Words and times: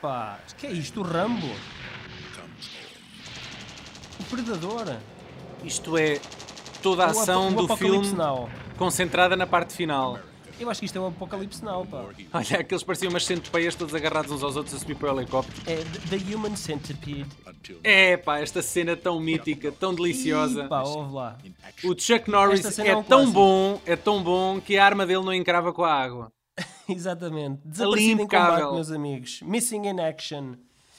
pá. 0.00 0.38
O 0.50 0.54
que 0.56 0.66
é 0.66 0.72
isto? 0.72 1.00
O 1.00 1.02
Rambo? 1.02 1.48
O 4.20 4.24
Predador? 4.24 4.96
Isto 5.64 5.96
é 5.96 6.20
toda 6.82 7.04
a 7.04 7.10
ação 7.10 7.52
do 7.52 7.76
filme 7.76 8.12
Now. 8.12 8.48
concentrada 8.76 9.36
na 9.36 9.46
parte 9.46 9.74
final. 9.74 10.18
Eu 10.60 10.68
acho 10.68 10.80
que 10.80 10.86
isto 10.86 10.98
é 10.98 11.00
o 11.00 11.06
Apocalipse 11.06 11.64
Now, 11.64 11.86
pá. 11.86 12.04
Olha, 12.32 12.58
aqueles 12.58 12.82
pareciam 12.82 13.10
umas 13.10 13.24
centopeias 13.24 13.76
todos 13.76 13.94
agarrados 13.94 14.32
uns 14.32 14.42
aos 14.42 14.56
outros 14.56 14.74
a 14.74 14.78
subir 14.80 14.96
para 14.96 15.14
o 15.14 15.18
helicóptero. 15.20 15.56
É 15.70 15.76
The 16.10 16.34
Human 16.34 16.56
Centipede. 16.56 17.28
É 17.84 18.16
pá, 18.16 18.40
esta 18.40 18.60
cena 18.60 18.96
tão 18.96 19.20
mítica, 19.20 19.70
tão 19.70 19.94
deliciosa. 19.94 20.64
Ih, 20.64 20.68
pá, 20.68 20.82
ouve 20.82 21.14
lá. 21.14 21.38
O 21.84 21.96
Chuck 21.96 22.28
Norris 22.28 22.78
é 22.78 22.88
é 22.88 22.96
um 22.96 23.04
tão 23.04 23.18
clássico. 23.18 23.32
bom, 23.32 23.80
é 23.86 23.94
tão 23.94 24.22
bom 24.22 24.60
que 24.60 24.76
a 24.76 24.84
arma 24.84 25.06
dele 25.06 25.24
não 25.24 25.32
encrava 25.32 25.72
com 25.72 25.84
a 25.84 25.94
água. 25.94 26.32
Exatamente. 26.88 27.60
Desaparecido 27.64 28.22
em 28.22 28.26
combate, 28.26 28.72
meus 28.72 28.90
amigos. 28.90 29.40
Missing 29.42 29.86
in 29.88 30.00
action. 30.00 30.54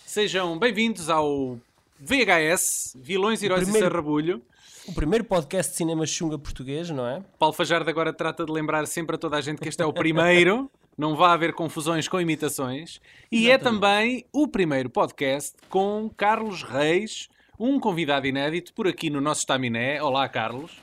Sejam 0.05 0.57
bem-vindos 0.57 1.09
ao 1.09 1.57
VHS, 1.99 2.95
Vilões, 2.99 3.43
Heróis 3.43 3.63
primeiro- 3.63 3.85
e 3.85 3.89
Sarrabulho. 3.89 4.41
O 4.87 4.93
primeiro 4.93 5.23
podcast 5.23 5.71
de 5.71 5.77
cinema 5.77 6.05
chunga 6.05 6.37
português, 6.39 6.89
não 6.89 7.05
é? 7.07 7.21
Paulo 7.37 7.53
Fajardo 7.53 7.87
agora 7.89 8.11
trata 8.11 8.43
de 8.43 8.51
lembrar 8.51 8.87
sempre 8.87 9.15
a 9.15 9.19
toda 9.19 9.37
a 9.37 9.41
gente 9.41 9.59
que 9.61 9.69
este 9.69 9.83
é 9.83 9.85
o 9.85 9.93
primeiro, 9.93 10.69
não 10.97 11.15
vai 11.15 11.31
haver 11.31 11.53
confusões 11.53 12.07
com 12.07 12.19
imitações. 12.19 12.99
E 13.31 13.51
é 13.51 13.53
Exatamente. 13.55 13.63
também 13.81 14.25
o 14.33 14.47
primeiro 14.47 14.89
podcast 14.89 15.55
com 15.69 16.09
Carlos 16.17 16.63
Reis, 16.63 17.29
um 17.59 17.79
convidado 17.79 18.25
inédito 18.25 18.73
por 18.73 18.87
aqui 18.87 19.09
no 19.11 19.21
nosso 19.21 19.41
Estaminé. 19.41 20.01
Olá, 20.01 20.27
Carlos. 20.27 20.81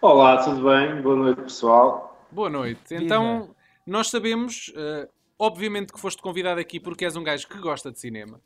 Olá, 0.00 0.42
tudo 0.42 0.64
bem? 0.68 1.00
Boa 1.00 1.14
noite, 1.14 1.42
pessoal. 1.42 2.18
Boa 2.32 2.50
noite. 2.50 2.80
Então, 2.90 3.50
nós 3.86 4.08
sabemos, 4.08 4.72
eh, 4.76 5.08
obviamente, 5.38 5.92
que 5.92 5.98
foste 6.00 6.22
convidado 6.22 6.60
aqui 6.60 6.78
porque 6.78 7.04
és 7.04 7.16
um 7.16 7.22
gajo 7.22 7.48
que 7.48 7.58
gosta 7.58 7.90
de 7.90 7.98
cinema. 7.98 8.40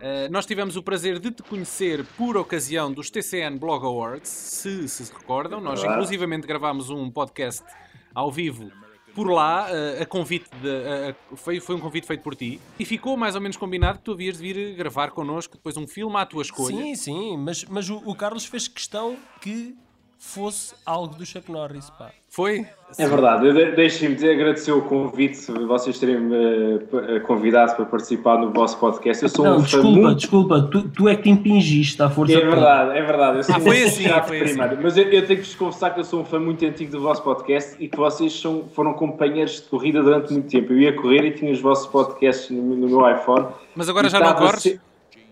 Eh, 0.00 0.28
nós 0.30 0.46
tivemos 0.46 0.76
o 0.76 0.82
prazer 0.82 1.18
de 1.18 1.30
te 1.30 1.42
conhecer 1.42 2.04
por 2.16 2.36
ocasião 2.36 2.92
dos 2.92 3.10
TCN 3.10 3.58
Blog 3.58 3.84
Awards, 3.84 4.28
se 4.28 4.88
se 4.88 5.12
recordam. 5.12 5.60
Nós, 5.60 5.80
inclusivamente, 5.92 6.46
gravámos 6.46 6.90
um 6.90 7.10
podcast 7.10 7.64
ao 8.14 8.30
vivo 8.30 8.70
por 9.14 9.28
lá, 9.28 9.66
eh, 9.70 10.02
a 10.02 10.06
convite 10.06 10.48
de, 10.62 10.68
a- 10.70 11.36
foi, 11.36 11.58
foi 11.60 11.74
um 11.74 11.80
convite 11.80 12.06
feito 12.06 12.22
por 12.22 12.34
ti, 12.36 12.60
e 12.78 12.84
ficou 12.84 13.16
mais 13.16 13.34
ou 13.34 13.40
menos 13.40 13.56
combinado 13.56 13.98
que 13.98 14.04
tu 14.04 14.12
havias 14.12 14.38
de 14.38 14.42
vir 14.52 14.74
gravar 14.76 15.10
connosco 15.10 15.56
depois 15.56 15.76
um 15.76 15.86
filme 15.86 16.16
à 16.16 16.24
tua 16.24 16.42
escolha. 16.42 16.76
Sim, 16.76 16.94
sim, 16.94 17.36
mas, 17.36 17.64
mas 17.64 17.90
o, 17.90 17.96
o 18.06 18.14
Carlos 18.14 18.44
fez 18.44 18.68
questão 18.68 19.16
que 19.40 19.76
fosse 20.22 20.74
algo 20.84 21.14
do 21.16 21.24
Chuck 21.24 21.50
Norris, 21.50 21.88
pá. 21.90 22.10
Foi? 22.28 22.64
É 22.98 23.08
verdade, 23.08 23.52
de- 23.52 23.72
deixem-me 23.72 24.14
agradecer 24.30 24.70
o 24.70 24.82
convite, 24.82 25.50
vocês 25.66 25.98
terem-me 25.98 26.34
eh, 26.36 26.78
p- 26.78 27.16
eh, 27.16 27.20
convidado 27.20 27.74
para 27.74 27.86
participar 27.86 28.38
no 28.38 28.52
vosso 28.52 28.78
podcast. 28.78 29.22
Eu 29.22 29.28
sou 29.30 29.44
Não, 29.44 29.52
um 29.56 29.60
fã 29.60 29.64
desculpa, 29.64 29.88
muito... 30.00 30.16
desculpa, 30.18 30.62
tu, 30.70 30.88
tu 30.90 31.08
é 31.08 31.16
que 31.16 31.22
te 31.22 31.30
impingiste 31.30 32.00
à 32.02 32.10
força 32.10 32.34
É 32.34 32.36
de 32.36 32.42
verdade, 32.46 32.98
é 32.98 33.02
verdade. 33.02 33.38
Eu 33.38 33.44
sou 33.44 33.54
Ah, 33.54 33.58
um 33.58 33.62
foi 33.62 33.82
assim, 33.82 34.04
chato 34.04 34.28
foi 34.28 34.36
assim. 34.42 34.48
primário. 34.50 34.78
Mas 34.82 34.96
eu, 34.96 35.04
eu 35.04 35.26
tenho 35.26 35.40
que 35.40 35.46
vos 35.46 35.54
confessar 35.56 35.90
que 35.94 36.00
eu 36.00 36.04
sou 36.04 36.20
um 36.20 36.24
fã 36.24 36.38
muito 36.38 36.64
antigo 36.64 36.92
do 36.92 37.00
vosso 37.00 37.22
podcast 37.22 37.74
e 37.80 37.88
que 37.88 37.96
vocês 37.96 38.38
são, 38.38 38.64
foram 38.74 38.92
companheiros 38.92 39.54
de 39.56 39.62
corrida 39.62 40.02
durante 40.02 40.32
muito 40.32 40.48
tempo. 40.50 40.72
Eu 40.72 40.78
ia 40.80 40.92
correr 40.92 41.24
e 41.24 41.30
tinha 41.32 41.50
os 41.50 41.60
vossos 41.60 41.86
podcasts 41.86 42.50
no, 42.50 42.62
no 42.76 42.86
meu 42.88 43.10
iPhone. 43.10 43.46
Mas 43.74 43.88
agora 43.88 44.08
já 44.10 44.20
não 44.20 44.34
corres? 44.34 44.78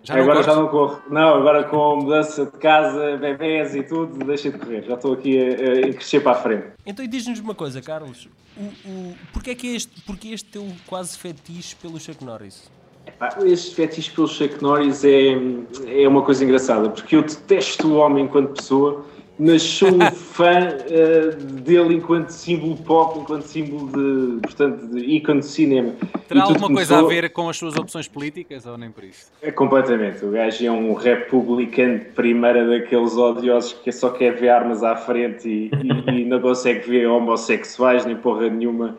Já 0.03 0.15
agora 0.15 0.33
corres? 0.33 0.47
já 0.47 0.55
não 0.55 0.69
corro. 0.69 1.03
Não, 1.11 1.35
agora 1.35 1.65
com 1.65 1.93
a 1.93 1.97
mudança 1.97 2.47
de 2.47 2.53
casa, 2.53 3.17
bebés 3.17 3.75
e 3.75 3.83
tudo, 3.83 4.25
deixei 4.25 4.51
de 4.51 4.59
correr. 4.59 4.83
Já 4.83 4.95
estou 4.95 5.13
aqui 5.13 5.39
a, 5.39 5.89
a 5.89 5.93
crescer 5.93 6.21
para 6.21 6.33
a 6.33 6.35
frente. 6.35 6.67
Então 6.87 7.07
diz-nos 7.07 7.41
uma 7.41 7.55
coisa, 7.55 7.83
Carlos. 7.83 8.29
O, 8.57 8.89
o, 8.89 9.17
porquê, 9.33 9.51
é 9.51 9.55
que 9.55 9.75
este, 9.75 10.01
porquê 10.03 10.29
este 10.29 10.49
teu 10.51 10.67
quase 10.87 11.17
fetiche 11.19 11.77
pelo 11.77 11.99
Chuck 12.01 12.25
Norris? 12.25 12.71
Este 13.45 13.75
fetiche 13.75 14.11
pelo 14.11 14.29
Chuck 14.29 14.63
Norris 14.63 15.05
é, 15.05 15.33
é 15.87 16.07
uma 16.09 16.23
coisa 16.23 16.45
engraçada, 16.45 16.91
porque 16.91 17.17
eu 17.17 17.23
detesto 17.23 17.89
o 17.89 17.97
homem 17.97 18.25
enquanto 18.25 18.55
pessoa, 18.55 19.05
mas 19.39 19.63
sou 19.63 19.89
um 19.89 20.11
fã 20.11 20.51
eh, 20.89 21.31
dele 21.63 21.95
enquanto 21.95 22.31
símbolo 22.31 22.77
pop, 22.79 23.19
enquanto 23.21 23.43
símbolo 23.43 23.87
de, 23.89 24.41
portanto, 24.43 24.87
de 24.89 24.99
ícone 25.01 25.41
de 25.41 25.47
cinema. 25.47 25.93
Terá 26.27 26.43
alguma 26.43 26.69
coisa 26.69 26.99
a 26.99 27.03
ver 27.03 27.31
com 27.31 27.49
as 27.49 27.57
suas 27.57 27.77
opções 27.77 28.09
políticas 28.09 28.67
ou 28.67 28.77
nem 28.77 28.91
por 28.91 29.05
isso? 29.05 29.31
É 29.41 29.51
completamente. 29.53 30.25
O 30.25 30.31
gajo 30.33 30.67
é 30.67 30.71
um 30.71 30.93
republicano 30.95 31.99
de 32.01 32.05
primeira 32.07 32.67
daqueles 32.67 33.17
odiosos 33.17 33.75
que 33.75 33.93
só 33.93 34.11
quer 34.11 34.35
ver 34.35 34.49
armas 34.49 34.83
à 34.83 34.97
frente 34.97 35.49
e, 35.49 35.71
e- 35.83 36.23
e 36.23 36.25
não 36.25 36.41
consegue 36.41 36.89
ver 36.91 37.07
homossexuais 37.07 38.05
nem 38.05 38.17
porra 38.17 38.49
nenhuma 38.51 38.99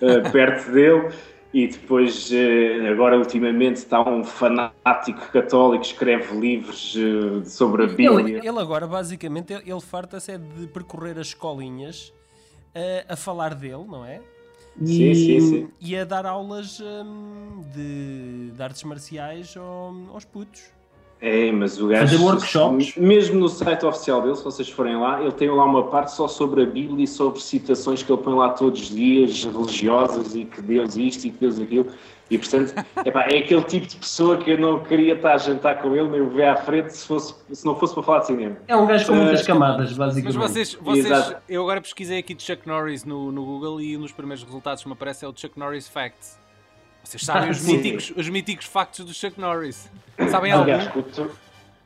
eh, 0.00 0.20
perto 0.30 0.70
dele. 0.72 1.08
E 1.52 1.66
depois, 1.66 2.30
eh, 2.32 2.88
agora 2.88 3.18
ultimamente, 3.18 3.76
está 3.76 4.00
um 4.08 4.22
fanático 4.22 5.32
católico 5.32 5.84
escreve 5.84 6.38
livros 6.38 6.94
eh, 6.96 7.44
sobre 7.44 7.84
a 7.84 7.86
Ele, 7.86 7.96
Bíblia. 8.22 8.38
ele 8.38 8.58
agora, 8.60 8.86
basicamente, 8.86 9.52
ele, 9.52 9.70
ele 9.70 9.80
farta-se 9.80 10.32
é 10.32 10.38
de 10.38 10.66
percorrer 10.68 11.18
as 11.18 11.28
escolinhas 11.28 12.12
eh, 12.74 13.04
a 13.08 13.16
falar 13.16 13.54
dele, 13.54 13.84
não 13.86 14.04
é? 14.04 14.22
Sim, 14.84 15.14
sim, 15.14 15.40
sim. 15.40 15.68
E 15.80 15.96
a 15.96 16.04
dar 16.04 16.24
aulas 16.26 16.80
hum, 16.80 17.62
de, 17.74 18.52
de 18.52 18.62
artes 18.62 18.82
marciais 18.84 19.56
ao- 19.56 19.94
aos 20.14 20.24
putos. 20.24 20.62
É, 21.20 21.52
mas 21.52 21.80
o 21.80 21.88
gajo. 21.88 22.02
Fazer 22.02 22.22
workshops. 22.22 22.96
Mesmo 22.96 23.40
no 23.40 23.48
site 23.48 23.84
oficial 23.84 24.22
dele, 24.22 24.36
se 24.36 24.42
vocês 24.42 24.68
forem 24.70 24.96
lá, 24.96 25.20
ele 25.20 25.32
tem 25.32 25.50
lá 25.50 25.64
uma 25.64 25.86
parte 25.88 26.12
só 26.12 26.26
sobre 26.26 26.62
a 26.62 26.66
Bíblia 26.66 27.04
e 27.04 27.06
sobre 27.06 27.40
citações 27.40 28.02
que 28.02 28.10
ele 28.10 28.22
põe 28.22 28.34
lá 28.34 28.50
todos 28.50 28.80
os 28.80 28.88
dias, 28.88 29.44
religiosas, 29.44 30.34
e 30.34 30.46
que 30.46 30.62
Deus 30.62 30.96
isto 30.96 31.26
e 31.26 31.30
que 31.30 31.38
Deus 31.38 31.60
aquilo. 31.60 31.86
E 32.30 32.38
portanto, 32.38 32.72
epá, 33.04 33.24
é 33.24 33.38
aquele 33.38 33.62
tipo 33.64 33.86
de 33.86 33.96
pessoa 33.96 34.38
que 34.38 34.52
eu 34.52 34.58
não 34.58 34.82
queria 34.82 35.14
estar 35.14 35.34
a 35.34 35.38
jantar 35.38 35.82
com 35.82 35.94
ele, 35.94 36.08
nem 36.08 36.22
o 36.22 36.30
ver 36.30 36.44
à 36.44 36.56
frente 36.56 36.96
se, 36.96 37.06
fosse, 37.06 37.34
se 37.52 37.66
não 37.66 37.76
fosse 37.76 37.92
para 37.92 38.02
falar 38.02 38.18
de 38.20 38.26
cinema. 38.28 38.56
É 38.66 38.74
um 38.74 38.86
gajo 38.86 39.06
com 39.06 39.14
muitas 39.14 39.46
camadas, 39.46 39.88
Mas 39.90 39.98
basicamente. 39.98 40.38
vocês, 40.38 40.74
vocês 40.80 41.06
Exato. 41.06 41.42
eu 41.48 41.60
agora 41.62 41.82
pesquisei 41.82 42.18
aqui 42.18 42.32
de 42.32 42.42
Chuck 42.42 42.66
Norris 42.66 43.04
no, 43.04 43.30
no 43.30 43.44
Google 43.44 43.80
e 43.80 43.94
um 43.94 44.00
dos 44.00 44.12
primeiros 44.12 44.42
resultados 44.42 44.82
que 44.82 44.88
me 44.88 44.94
aparece 44.94 45.24
é 45.24 45.28
o 45.28 45.34
Chuck 45.36 45.58
Norris 45.58 45.86
Facts. 45.86 46.40
Vocês 47.02 47.22
sabem 47.24 47.50
os 47.50 47.58
Sim. 47.58 47.76
míticos, 47.76 48.12
os 48.16 48.28
míticos 48.28 48.66
factos 48.66 49.04
do 49.04 49.12
Chuck 49.14 49.40
Norris? 49.40 49.90
Sabem 50.30 50.52
Aliás, 50.52 50.86
algum? 50.86 51.00
escuto- 51.00 51.30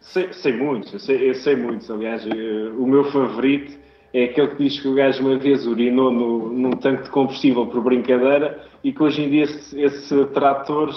sei, 0.01 0.33
sei 0.33 0.53
muitos, 0.53 0.93
eu 0.93 0.99
sei, 1.01 1.31
eu 1.31 1.35
sei 1.37 1.57
muitos. 1.57 1.91
Aliás, 1.91 2.27
eh, 2.27 2.31
o 2.77 2.87
meu 2.87 3.11
favorito 3.11 3.79
é 4.13 4.25
aquele 4.25 4.49
que 4.49 4.63
diz 4.65 4.81
que 4.81 4.89
o 4.89 4.95
gajo 4.95 5.21
uma 5.27 5.39
vez 5.39 5.67
urinou 5.67 6.11
no, 6.11 6.51
num 6.53 6.71
tanque 6.73 7.05
de 7.05 7.11
combustível 7.11 7.67
por 7.67 7.83
brincadeira 7.83 8.65
e 8.83 8.93
que 8.93 9.03
hoje 9.03 9.23
em 9.23 9.31
dia 9.31 9.45
esse, 9.45 9.81
esse 9.81 10.25
trator 10.27 10.91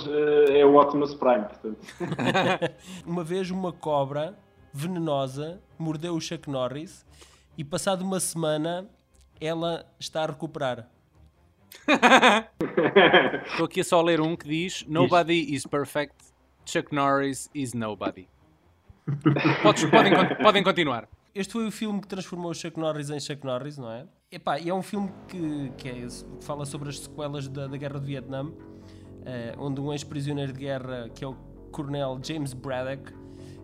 eh, 0.49 0.59
é 0.59 0.66
o 0.66 0.75
Optimus 0.79 1.13
Prime. 1.13 1.45
Portanto. 1.45 1.78
Uma 3.05 3.23
vez 3.23 3.49
uma 3.51 3.72
cobra 3.72 4.35
venenosa 4.73 5.59
mordeu 5.79 6.13
o 6.16 6.22
Chuck 6.22 6.49
Norris 6.49 7.05
e 7.57 7.63
passado 7.63 8.01
uma 8.03 8.19
semana 8.19 8.85
ela 9.39 9.85
está 9.99 10.23
a 10.23 10.28
recuperar. 10.28 10.88
Estou 13.47 13.66
aqui 13.66 13.81
a 13.81 13.83
só 13.83 14.01
ler 14.01 14.19
um 14.22 14.35
que 14.35 14.47
diz 14.47 14.85
Nobody 14.88 15.53
is 15.53 15.66
perfect, 15.66 16.16
Chuck 16.66 16.94
Norris 16.94 17.50
is 17.53 17.73
nobody. 17.73 18.28
Podes- 19.63 19.85
podem, 19.85 20.13
podem 20.41 20.63
continuar. 20.63 21.07
Este 21.33 21.53
foi 21.53 21.67
o 21.67 21.72
filme 21.72 22.01
que 22.01 22.07
transformou 22.07 22.53
Chuck 22.53 22.79
Norris 22.79 23.09
em 23.09 23.19
Chuck 23.19 23.45
Norris, 23.45 23.78
não 23.78 23.91
é? 23.91 24.05
Epá, 24.31 24.59
e 24.59 24.69
é 24.69 24.73
um 24.73 24.81
filme 24.81 25.09
que, 25.28 25.72
que, 25.78 25.88
é 25.88 25.94
que 25.94 26.07
fala 26.41 26.66
sobre 26.66 26.89
as 26.89 27.00
sequelas 27.00 27.47
da, 27.47 27.67
da 27.67 27.78
Guerra 27.78 27.99
de 27.99 28.05
Vietnã, 28.05 28.51
eh, 29.25 29.53
onde 29.57 29.79
um 29.79 29.94
ex-prisioneiro 29.94 30.51
de 30.51 30.59
guerra, 30.59 31.09
que 31.13 31.23
é 31.23 31.28
o 31.28 31.35
coronel 31.72 32.19
James 32.22 32.53
Braddock, 32.53 33.13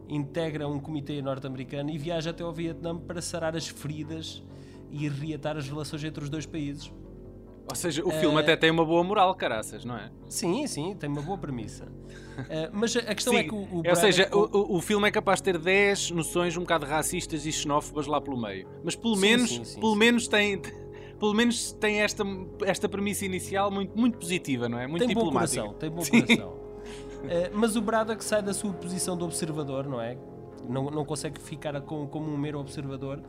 integra 0.08 0.68
um 0.68 0.80
comitê 0.80 1.22
norte-americano 1.22 1.90
e 1.90 1.98
viaja 1.98 2.30
até 2.30 2.44
ao 2.44 2.54
Vietnã 2.54 2.98
para 2.98 3.22
sarar 3.22 3.56
as 3.56 3.68
feridas 3.68 4.44
e 4.92 5.10
reatar 5.10 5.58
as 5.58 5.68
relações 5.68 6.04
entre 6.04 6.24
os 6.24 6.30
dois 6.30 6.46
países. 6.46 6.94
Ou 7.68 7.76
seja, 7.76 8.04
o 8.06 8.12
filme 8.12 8.40
até 8.40 8.56
tem 8.58 8.70
uma 8.70 8.84
boa 8.86 9.04
moral, 9.04 9.34
caraças, 9.36 9.86
não 9.86 9.96
é? 9.96 10.12
Sim, 10.28 10.68
sim, 10.68 10.96
tem 10.96 11.10
uma 11.10 11.22
boa 11.22 11.38
premissa. 11.38 11.88
Eh, 12.50 12.70
mas 12.74 12.96
a 12.96 13.16
questão 13.16 13.34
é 13.38 13.44
Sim, 13.44 13.48
que 13.50 13.56
o, 13.56 13.58
o 13.58 13.84
ou 13.88 13.96
seja, 13.96 14.28
o, 14.34 14.58
o- 14.58 14.78
o 14.78 14.82
filme 14.82 15.08
é 15.08 15.12
capaz 15.12 15.40
de 15.40 15.44
ter 15.46 15.58
10 15.58 16.12
noções 16.12 16.58
um 16.58 16.62
bocado 16.62 16.86
racistas 16.86 17.46
e 17.46 17.52
xenófobas 17.52 18.06
lá 18.06 18.20
pelo 18.20 18.36
meio. 18.40 18.68
Mas 18.84 18.96
pelo 18.96 19.16
Sim, 19.16 19.22
menos, 19.22 19.50
sim, 19.68 19.80
pelo 19.80 19.96
menos 19.96 20.28
tem, 20.28 20.62
pelo 21.20 21.34
menos 21.34 21.72
tem 21.74 22.02
esta, 22.02 22.24
esta 22.66 22.90
premissa 22.90 23.24
inicial 23.26 23.72
muito, 23.72 23.98
muito 23.98 24.18
positiva, 24.18 24.68
não 24.68 24.78
é? 24.78 24.86
Muito 24.86 25.06
tem 25.06 25.14
bom 25.16 25.22
diplomática. 25.24 25.62
coração, 25.62 25.80
tem 25.80 25.90
bom 25.90 26.04
coração. 26.06 26.54
Eh, 27.30 27.50
mas 27.54 27.76
o 27.78 27.82
Braddock 27.82 28.22
sai 28.24 28.42
da 28.42 28.54
sua 28.54 28.74
posição 28.74 29.16
de 29.16 29.24
observador, 29.24 29.88
não 29.88 30.02
é? 30.02 30.18
Não, 30.68 30.92
não 30.92 31.06
consegue 31.06 31.40
ficar 31.40 31.80
com- 31.82 32.08
como 32.08 32.30
um 32.32 32.38
mero 32.38 32.60
observador 32.60 33.22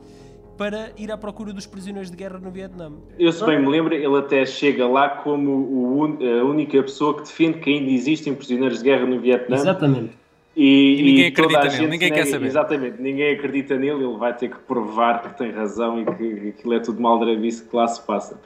para 0.57 0.91
ir 0.97 1.11
à 1.11 1.17
procura 1.17 1.51
dos 1.53 1.65
prisioneiros 1.65 2.09
de 2.09 2.17
guerra 2.17 2.39
no 2.39 2.49
Vietnã. 2.49 2.91
Eu, 3.19 3.31
se 3.31 3.45
bem 3.45 3.59
me 3.59 3.67
lembro, 3.67 3.93
ele 3.93 4.17
até 4.17 4.45
chega 4.45 4.87
lá 4.87 5.09
como 5.09 5.51
o 5.51 6.01
un- 6.03 6.17
a 6.41 6.43
única 6.45 6.81
pessoa 6.81 7.15
que 7.15 7.23
defende 7.23 7.59
que 7.59 7.69
ainda 7.69 7.91
existem 7.91 8.33
prisioneiros 8.33 8.79
de 8.79 8.85
guerra 8.85 9.05
no 9.05 9.19
Vietnã. 9.19 9.55
Exatamente. 9.55 10.11
E, 10.55 10.99
E 10.99 11.03
ninguém 11.03 11.25
a 11.25 11.27
acredita 11.27 11.59
nele, 11.63 11.69
gente 11.71 11.89
ninguém 11.89 12.11
quer 12.13 12.25
saber. 12.27 12.45
Exatamente, 12.45 13.01
ninguém 13.01 13.33
acredita 13.33 13.75
nele, 13.75 14.05
ele 14.05 14.17
vai 14.17 14.33
ter 14.33 14.49
que 14.49 14.57
provar 14.59 15.21
que 15.21 15.37
tem 15.37 15.51
razão 15.51 16.01
e 16.01 16.05
que 16.05 16.49
aquilo 16.49 16.73
é 16.73 16.79
tudo 16.79 17.01
maldrabice 17.01 17.65
que 17.65 17.75
lá 17.75 17.85
se 17.87 18.01
passa. 18.05 18.39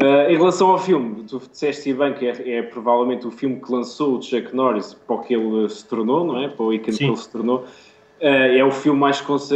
Uh, 0.00 0.30
em 0.30 0.36
relação 0.36 0.70
ao 0.70 0.78
filme, 0.78 1.22
tu 1.24 1.40
disseste 1.50 1.92
bem 1.92 2.14
que 2.14 2.26
é, 2.26 2.56
é, 2.58 2.62
provavelmente 2.62 3.26
o 3.26 3.30
filme 3.30 3.60
que 3.60 3.70
lançou 3.70 4.16
o 4.16 4.22
Chuck 4.22 4.56
Norris 4.56 4.94
para 4.94 5.16
o 5.16 5.18
que 5.20 5.34
ele 5.34 5.68
se 5.68 5.86
tornou, 5.86 6.24
não 6.24 6.42
é? 6.42 6.48
Para 6.48 6.64
o 6.64 6.72
ícone 6.72 6.96
que 6.96 7.04
ele 7.04 7.16
se 7.16 7.30
tornou. 7.30 7.58
Uh, 8.20 8.24
é 8.26 8.64
o 8.64 8.70
filme 8.70 8.98
mais 8.98 9.20
conce 9.20 9.54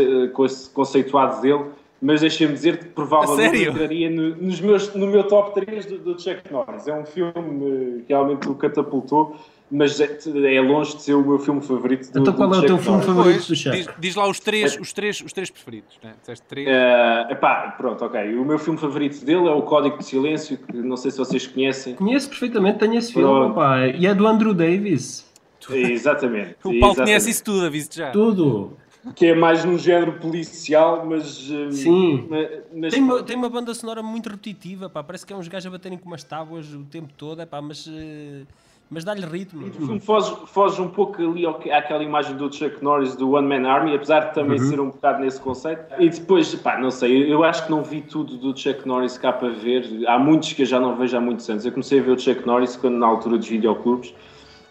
conceituado 0.74 1.40
dele, 1.40 1.64
mas 2.00 2.20
deixa-me 2.20 2.52
dizer 2.52 2.78
que 2.78 2.84
provavelmente 2.86 3.68
entraria 3.68 4.10
no, 4.10 4.36
nos 4.36 4.60
meus, 4.60 4.94
no 4.94 5.06
meu 5.06 5.24
top 5.24 5.60
3 5.64 5.86
do, 5.86 5.98
do 5.98 6.20
Chuck 6.20 6.42
Norris. 6.50 6.86
É 6.86 6.94
um 6.94 7.04
filme 7.04 8.02
que 8.06 8.12
realmente 8.12 8.48
o 8.48 8.54
catapultou 8.54 9.36
mas 9.70 10.00
é, 10.00 10.18
é, 10.54 10.60
longe 10.60 10.96
de 10.96 11.02
ser 11.02 11.14
o 11.14 11.22
meu 11.22 11.38
filme 11.38 11.60
favorito 11.60 12.10
do 12.10 12.20
Então 12.20 12.32
qual 12.32 12.54
é 12.54 12.58
o 12.58 12.66
teu 12.66 12.78
filme 12.78 13.02
favorito 13.02 13.46
do 13.48 13.54
Chuck? 13.54 13.76
Diz, 13.76 13.88
diz, 13.98 14.14
lá 14.14 14.26
os 14.26 14.40
três, 14.40 14.78
os 14.80 14.92
três, 14.92 15.20
os 15.20 15.32
três 15.32 15.50
preferidos, 15.50 15.98
né? 16.02 16.14
Dizeste 16.20 16.46
três? 16.46 16.66
Uh, 16.66 17.32
epá, 17.32 17.74
pronto, 17.76 18.02
ok. 18.04 18.34
O 18.36 18.44
meu 18.44 18.58
filme 18.58 18.78
favorito 18.78 19.22
dele 19.24 19.46
é 19.46 19.50
o 19.50 19.62
Código 19.62 19.98
de 19.98 20.04
Silêncio, 20.04 20.56
que 20.56 20.76
não 20.76 20.96
sei 20.96 21.10
se 21.10 21.18
vocês 21.18 21.46
conhecem. 21.46 21.94
Conheço 21.94 22.30
perfeitamente, 22.30 22.78
tenho 22.78 22.94
esse 22.94 23.12
filme, 23.12 23.54
pá. 23.54 23.86
E 23.86 24.06
é 24.06 24.14
do 24.14 24.26
Andrew 24.26 24.54
Davis. 24.54 25.28
Exatamente. 25.70 26.56
o 26.60 26.62
Paulo 26.62 26.76
exatamente. 26.78 27.04
conhece 27.04 27.30
isso 27.30 27.44
tudo, 27.44 27.66
aviso 27.66 27.90
já. 27.92 28.10
Tudo. 28.10 28.76
Que 29.14 29.26
é 29.26 29.34
mais 29.34 29.64
num 29.64 29.78
género 29.78 30.12
policial, 30.14 31.04
mas. 31.06 31.50
Eh, 31.50 31.70
Sim. 31.72 32.28
Mas, 32.72 32.92
tem, 32.92 33.02
uma, 33.02 33.22
tem 33.22 33.36
uma 33.36 33.48
banda 33.48 33.74
sonora 33.74 34.02
muito 34.02 34.28
repetitiva, 34.28 34.88
pá. 34.88 35.02
Parece 35.02 35.26
que 35.26 35.32
é 35.32 35.36
uns 35.36 35.48
gajos 35.48 35.66
a 35.66 35.70
baterem 35.70 35.98
com 35.98 36.06
umas 36.06 36.22
tábuas 36.22 36.72
o 36.72 36.84
tempo 36.84 37.12
todo, 37.16 37.40
é 37.42 37.46
pá, 37.46 37.60
mas. 37.60 37.86
Uh 37.86 38.46
mas 38.90 39.04
dá-lhe 39.04 39.24
ritmo. 39.26 39.66
O 39.66 39.70
filme 39.70 40.00
foge, 40.00 40.34
foge 40.46 40.80
um 40.80 40.88
pouco 40.88 41.20
ali 41.20 41.46
àquela 41.46 42.02
imagem 42.02 42.34
do 42.36 42.50
Chuck 42.50 42.82
Norris 42.82 43.14
do 43.14 43.32
One 43.32 43.46
Man 43.46 43.68
Army, 43.68 43.94
apesar 43.94 44.20
de 44.20 44.34
também 44.34 44.58
uhum. 44.58 44.68
ser 44.68 44.80
um 44.80 44.86
bocado 44.86 45.22
nesse 45.22 45.38
conceito. 45.40 45.82
E 45.98 46.08
depois, 46.08 46.54
pá, 46.54 46.78
não 46.78 46.90
sei, 46.90 47.30
eu 47.30 47.44
acho 47.44 47.66
que 47.66 47.70
não 47.70 47.82
vi 47.82 48.00
tudo 48.00 48.38
do 48.38 48.58
Chuck 48.58 48.88
Norris 48.88 49.18
cá 49.18 49.30
para 49.30 49.50
ver. 49.50 49.84
Há 50.06 50.18
muitos 50.18 50.54
que 50.54 50.62
eu 50.62 50.66
já 50.66 50.80
não 50.80 50.96
vejo 50.96 51.16
há 51.16 51.20
muitos 51.20 51.48
anos. 51.50 51.66
Eu 51.66 51.72
comecei 51.72 52.00
a 52.00 52.02
ver 52.02 52.12
o 52.12 52.18
Chuck 52.18 52.46
Norris 52.46 52.76
quando, 52.76 52.96
na 52.96 53.06
altura 53.06 53.36
dos 53.36 53.46
videoclubes. 53.46 54.14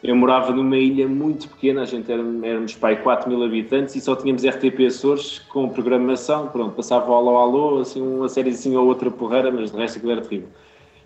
Eu 0.07 0.15
morava 0.15 0.53
numa 0.53 0.77
ilha 0.77 1.05
muito 1.05 1.49
pequena, 1.49 1.81
a 1.81 1.85
gente 1.85 2.09
era, 2.09 2.23
éramos 2.41 2.73
pai 2.75 2.95
4 3.03 3.29
mil 3.29 3.43
habitantes 3.43 3.93
e 3.93 3.99
só 3.99 4.15
tínhamos 4.15 4.45
RTP 4.45 4.85
Açores 4.87 5.39
com 5.49 5.67
programação. 5.67 6.47
Pronto, 6.47 6.75
passava 6.75 7.11
o 7.11 7.13
alô 7.13 7.35
alô, 7.35 7.79
assim, 7.81 8.01
uma 8.01 8.29
sériezinha 8.29 8.79
ou 8.79 8.87
outra 8.87 9.11
porreira, 9.11 9.51
mas 9.51 9.69
de 9.69 9.77
resto 9.77 9.97
aquilo 9.97 10.13
era 10.13 10.21
terrível. 10.21 10.47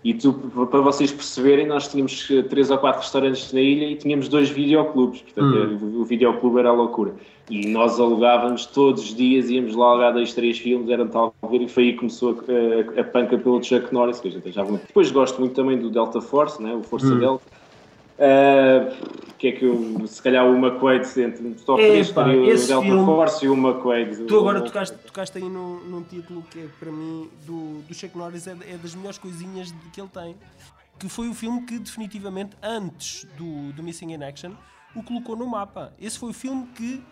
E 0.04 0.14
tu, 0.14 0.32
para 0.70 0.80
vocês 0.80 1.10
perceberem, 1.10 1.66
nós 1.66 1.88
tínhamos 1.88 2.28
três 2.48 2.70
ou 2.70 2.78
quatro 2.78 3.00
restaurantes 3.00 3.52
na 3.52 3.60
ilha 3.60 3.86
e 3.86 3.96
tínhamos 3.96 4.28
dois 4.28 4.50
videoclubes. 4.50 5.22
Portanto, 5.22 5.84
hum. 5.84 6.00
o 6.00 6.04
videoclube 6.04 6.60
era 6.60 6.68
a 6.68 6.72
loucura. 6.72 7.12
E 7.50 7.66
nós 7.66 7.98
alugávamos 7.98 8.66
todos 8.66 9.02
os 9.02 9.14
dias, 9.16 9.50
íamos 9.50 9.74
lá 9.74 9.86
alugar 9.86 10.12
dois, 10.12 10.32
três 10.32 10.58
filmes, 10.58 10.88
era 10.88 11.04
tal 11.06 11.34
ver, 11.50 11.60
e 11.60 11.68
foi 11.68 11.84
aí 11.84 11.92
que 11.92 11.98
começou 11.98 12.30
a, 12.30 12.98
a, 12.98 13.00
a 13.00 13.04
panca 13.04 13.36
pelo 13.36 13.62
Chuck 13.62 13.92
Norris, 13.92 14.20
que 14.20 14.28
a 14.28 14.30
gente 14.30 14.52
já 14.52 14.62
Depois 14.62 15.10
gosto 15.10 15.40
muito 15.40 15.54
também 15.54 15.76
do 15.76 15.90
Delta 15.90 16.20
Force, 16.20 16.62
né? 16.62 16.72
o 16.72 16.84
Força 16.84 17.08
hum. 17.08 17.18
Delta. 17.18 17.61
Uh, 18.22 19.32
que 19.36 19.48
é 19.48 19.52
que 19.52 19.64
eu, 19.64 20.06
se 20.06 20.22
calhar 20.22 20.46
o 20.46 20.56
McQuaid 20.56 21.20
entre 21.20 21.44
um 21.44 21.54
top 21.54 21.82
3 21.82 22.06
seria 22.06 22.40
o 22.40 22.46
Delta 22.46 22.82
filme, 22.82 23.04
Force 23.04 23.44
e 23.44 23.48
o 23.48 23.54
McQuaid. 23.54 24.24
Tu 24.26 24.38
agora 24.38 24.60
tocaste, 24.60 24.96
tocaste 24.98 25.38
aí 25.38 25.42
num, 25.42 25.80
num 25.80 26.04
título 26.04 26.44
que 26.48 26.60
é 26.60 26.66
para 26.78 26.92
mim 26.92 27.28
do, 27.44 27.82
do 27.82 27.92
Chuck 27.92 28.16
Norris 28.16 28.46
é, 28.46 28.52
é 28.52 28.76
das 28.76 28.94
melhores 28.94 29.18
coisinhas 29.18 29.74
que 29.92 30.00
ele 30.00 30.10
tem. 30.10 30.36
Que 30.96 31.08
foi 31.08 31.28
o 31.28 31.34
filme 31.34 31.62
que 31.62 31.80
definitivamente 31.80 32.56
antes 32.62 33.26
do, 33.36 33.72
do 33.72 33.82
Missing 33.82 34.12
in 34.12 34.22
Action 34.22 34.52
o 34.94 35.02
colocou 35.02 35.34
no 35.34 35.44
mapa. 35.48 35.92
Esse 36.00 36.16
foi 36.16 36.30
o 36.30 36.34
filme 36.34 36.68
que 36.76 37.02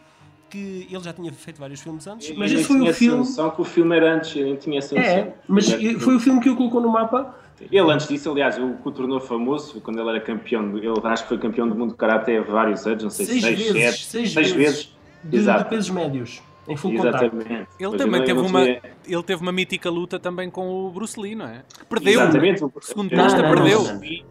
que 0.50 0.86
ele 0.90 1.00
já 1.00 1.12
tinha 1.12 1.32
feito 1.32 1.58
vários 1.58 1.80
filmes 1.80 2.06
antes, 2.06 2.36
mas 2.36 2.52
esse 2.52 2.64
foi 2.64 2.80
o 2.80 2.92
filme. 2.92 3.18
noção 3.18 3.50
que 3.50 3.60
o 3.60 3.64
filme 3.64 3.96
era 3.96 4.14
antes, 4.16 4.36
eu 4.36 4.56
tinha 4.56 4.78
essa 4.78 4.94
noção. 4.94 5.10
É, 5.10 5.34
mas 5.48 5.70
foi 6.00 6.16
o 6.16 6.20
filme 6.20 6.40
que 6.40 6.50
o 6.50 6.56
colocou 6.56 6.80
no 6.80 6.90
mapa 6.90 7.34
ele, 7.70 7.92
antes 7.92 8.08
disso, 8.08 8.30
aliás, 8.30 8.56
o 8.58 8.74
que 8.74 8.88
o 8.88 8.90
tornou 8.90 9.20
famoso, 9.20 9.80
quando 9.82 10.00
ele 10.00 10.08
era 10.08 10.20
campeão, 10.20 10.76
ele 10.78 10.88
acho 11.04 11.24
que 11.24 11.28
foi 11.28 11.38
campeão 11.38 11.68
do 11.68 11.74
mundo 11.74 11.90
de 11.90 11.96
Karate 11.96 12.36
há 12.36 12.42
vários 12.42 12.86
anos, 12.86 13.02
não 13.02 13.10
sei 13.10 13.26
seis, 13.26 13.42
seis 13.42 13.58
vezes, 13.58 13.72
sete, 13.72 14.06
seis, 14.06 14.32
seis 14.32 14.50
vezes. 14.52 14.54
vezes. 14.54 14.96
De, 15.22 15.36
Exato. 15.36 15.64
de 15.64 15.70
pesos 15.70 15.90
médios. 15.90 16.42
Em 16.68 16.76
full 16.76 16.92
Exatamente. 16.92 17.48
Contact. 17.48 17.68
Ele 17.78 17.96
também 17.96 18.24
teve 18.24 18.40
uma, 18.40 18.62
ele 18.62 19.22
teve 19.24 19.42
uma 19.42 19.52
mítica 19.52 19.90
luta 19.90 20.18
também 20.18 20.50
com 20.50 20.86
o 20.86 20.90
Bruce 20.90 21.18
Lee, 21.18 21.34
não 21.34 21.46
é? 21.46 21.64
Que 21.78 21.84
perdeu. 21.86 22.20
Exatamente. 22.20 22.58
Segundo 22.82 23.10
consta, 23.14 23.42
perdeu. 23.42 23.80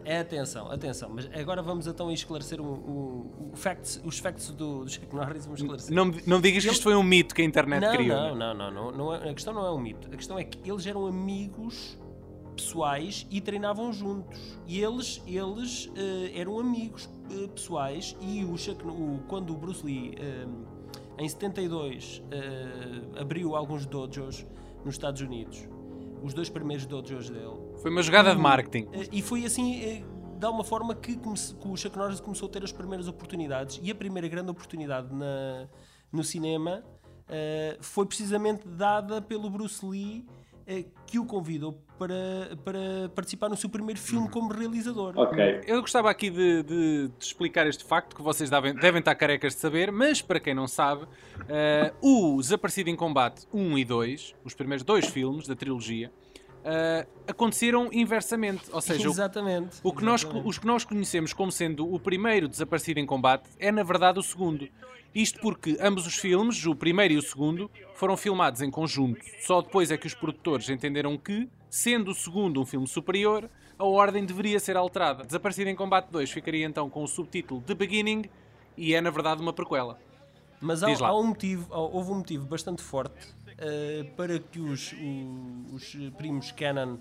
É 0.04 0.20
atenção, 0.20 0.70
atenção. 0.70 1.10
Mas 1.14 1.28
agora 1.34 1.62
vamos 1.62 1.86
então 1.86 2.10
esclarecer 2.10 2.60
o, 2.60 2.64
o, 2.64 3.50
o 3.52 3.56
facts, 3.56 4.00
os 4.04 4.18
facts 4.18 4.50
do, 4.50 4.84
do 4.84 4.90
Chuck 4.90 5.14
Norris. 5.14 5.44
Vamos 5.44 5.60
esclarecer. 5.60 5.94
Não, 5.94 6.12
não 6.26 6.40
digas 6.40 6.64
que 6.64 6.70
isto 6.70 6.82
foi 6.82 6.94
um 6.94 7.02
mito 7.02 7.34
que 7.34 7.42
a 7.42 7.44
internet 7.44 7.82
não, 7.82 7.92
criou. 7.92 8.16
Não, 8.16 8.34
não, 8.34 8.54
não, 8.54 8.70
não, 8.70 8.92
não, 8.92 9.14
é, 9.14 9.30
A 9.30 9.34
questão 9.34 9.52
não 9.52 9.66
é 9.66 9.72
um 9.72 9.80
mito. 9.80 10.08
A 10.12 10.16
questão 10.16 10.38
é 10.38 10.44
que 10.44 10.68
eles 10.68 10.86
eram 10.86 11.06
amigos 11.06 11.98
pessoais 12.56 13.26
e 13.30 13.40
treinavam 13.40 13.92
juntos. 13.92 14.58
E 14.66 14.80
eles, 14.80 15.22
eles 15.26 15.86
uh, 15.86 16.30
eram 16.34 16.58
amigos 16.58 17.06
uh, 17.30 17.48
pessoais 17.48 18.16
e 18.20 18.44
o, 18.44 18.56
Chuck, 18.56 18.86
o, 18.86 19.20
quando 19.28 19.52
o 19.52 19.56
Bruce 19.56 19.84
Lee 19.84 20.14
uh, 20.14 20.79
em 21.18 21.28
72 21.28 22.22
abriu 23.18 23.54
alguns 23.54 23.86
dojos 23.86 24.46
nos 24.84 24.94
Estados 24.94 25.20
Unidos, 25.20 25.68
os 26.22 26.32
dois 26.32 26.48
primeiros 26.48 26.86
dojos 26.86 27.28
dele. 27.28 27.58
Foi 27.82 27.90
uma 27.90 28.02
jogada 28.02 28.34
de 28.34 28.40
marketing. 28.40 28.88
e 29.12 29.22
foi 29.22 29.44
assim 29.44 30.04
de 30.38 30.46
uma 30.46 30.64
forma 30.64 30.94
que, 30.94 31.16
que, 31.16 31.28
o 31.28 31.76
Chuck 31.76 31.96
Norris 31.98 32.20
começou 32.20 32.48
a 32.48 32.50
ter 32.50 32.64
as 32.64 32.72
primeiras 32.72 33.06
oportunidades 33.06 33.78
e 33.82 33.90
a 33.90 33.94
primeira 33.94 34.26
grande 34.26 34.50
oportunidade 34.50 35.14
na, 35.14 35.68
no 36.10 36.24
cinema 36.24 36.82
foi 37.80 38.06
precisamente 38.06 38.66
dada 38.66 39.22
pelo 39.22 39.48
Bruce 39.48 39.84
Lee 39.84 40.26
que 41.06 41.18
o 41.18 41.24
convidou 41.24 41.76
para, 41.98 42.56
para 42.64 43.08
participar 43.14 43.48
no 43.48 43.56
seu 43.56 43.68
primeiro 43.68 44.00
filme 44.00 44.26
uhum. 44.26 44.30
como 44.30 44.52
realizador. 44.52 45.12
Ok. 45.16 45.62
Eu 45.66 45.80
gostava 45.80 46.10
aqui 46.10 46.30
de, 46.30 46.62
de, 46.62 47.08
de 47.08 47.24
explicar 47.24 47.66
este 47.66 47.84
facto 47.84 48.14
que 48.14 48.22
vocês 48.22 48.48
devem, 48.48 48.74
devem 48.74 49.00
estar 49.00 49.14
carecas 49.14 49.54
de 49.54 49.60
saber, 49.60 49.90
mas 49.90 50.22
para 50.22 50.38
quem 50.40 50.54
não 50.54 50.66
sabe, 50.68 51.02
uh, 51.04 51.06
o 52.00 52.40
Desaparecido 52.40 52.90
em 52.90 52.96
Combate 52.96 53.46
1 53.52 53.78
e 53.78 53.84
2, 53.84 54.34
os 54.44 54.54
primeiros 54.54 54.84
dois 54.84 55.06
filmes 55.06 55.46
da 55.46 55.54
trilogia, 55.54 56.10
Uh, 56.60 57.08
aconteceram 57.26 57.88
inversamente. 57.90 58.64
Ou 58.70 58.82
seja, 58.82 59.08
Exatamente. 59.08 59.78
O, 59.82 59.88
o 59.88 59.92
que 59.94 60.04
Nós, 60.04 60.26
os 60.44 60.58
que 60.58 60.66
nós 60.66 60.84
conhecemos 60.84 61.32
como 61.32 61.50
sendo 61.50 61.90
o 61.90 61.98
primeiro 61.98 62.46
desaparecido 62.46 63.00
em 63.00 63.06
combate 63.06 63.48
é 63.58 63.72
na 63.72 63.82
verdade 63.82 64.18
o 64.18 64.22
segundo. 64.22 64.68
Isto 65.14 65.40
porque 65.40 65.76
ambos 65.80 66.06
os 66.06 66.16
filmes, 66.16 66.64
o 66.66 66.74
primeiro 66.74 67.14
e 67.14 67.18
o 67.18 67.22
segundo, 67.22 67.70
foram 67.94 68.16
filmados 68.16 68.62
em 68.62 68.70
conjunto. 68.70 69.20
Só 69.40 69.60
depois 69.60 69.90
é 69.90 69.96
que 69.96 70.06
os 70.06 70.14
produtores 70.14 70.68
entenderam 70.68 71.18
que, 71.18 71.48
sendo 71.68 72.12
o 72.12 72.14
segundo 72.14 72.60
um 72.60 72.66
filme 72.66 72.86
superior, 72.86 73.50
a 73.78 73.84
ordem 73.84 74.24
deveria 74.24 74.60
ser 74.60 74.76
alterada. 74.76 75.24
Desaparecido 75.24 75.70
em 75.70 75.74
Combate 75.74 76.10
2 76.10 76.30
ficaria 76.30 76.66
então 76.66 76.88
com 76.88 77.02
o 77.02 77.08
subtítulo 77.08 77.60
The 77.62 77.74
Beginning 77.74 78.24
e 78.76 78.94
é 78.94 79.00
na 79.00 79.10
verdade 79.10 79.42
uma 79.42 79.52
prequela. 79.52 79.98
Mas 80.60 80.82
há, 80.82 80.88
há 80.88 81.18
um 81.18 81.28
motivo, 81.28 81.66
houve 81.74 82.10
um 82.12 82.16
motivo 82.16 82.46
bastante 82.46 82.82
forte 82.82 83.26
uh, 83.60 84.04
para 84.14 84.38
que 84.38 84.60
os, 84.60 84.92
o, 84.92 85.74
os 85.74 85.96
primos 86.18 86.52
Canon, 86.52 86.98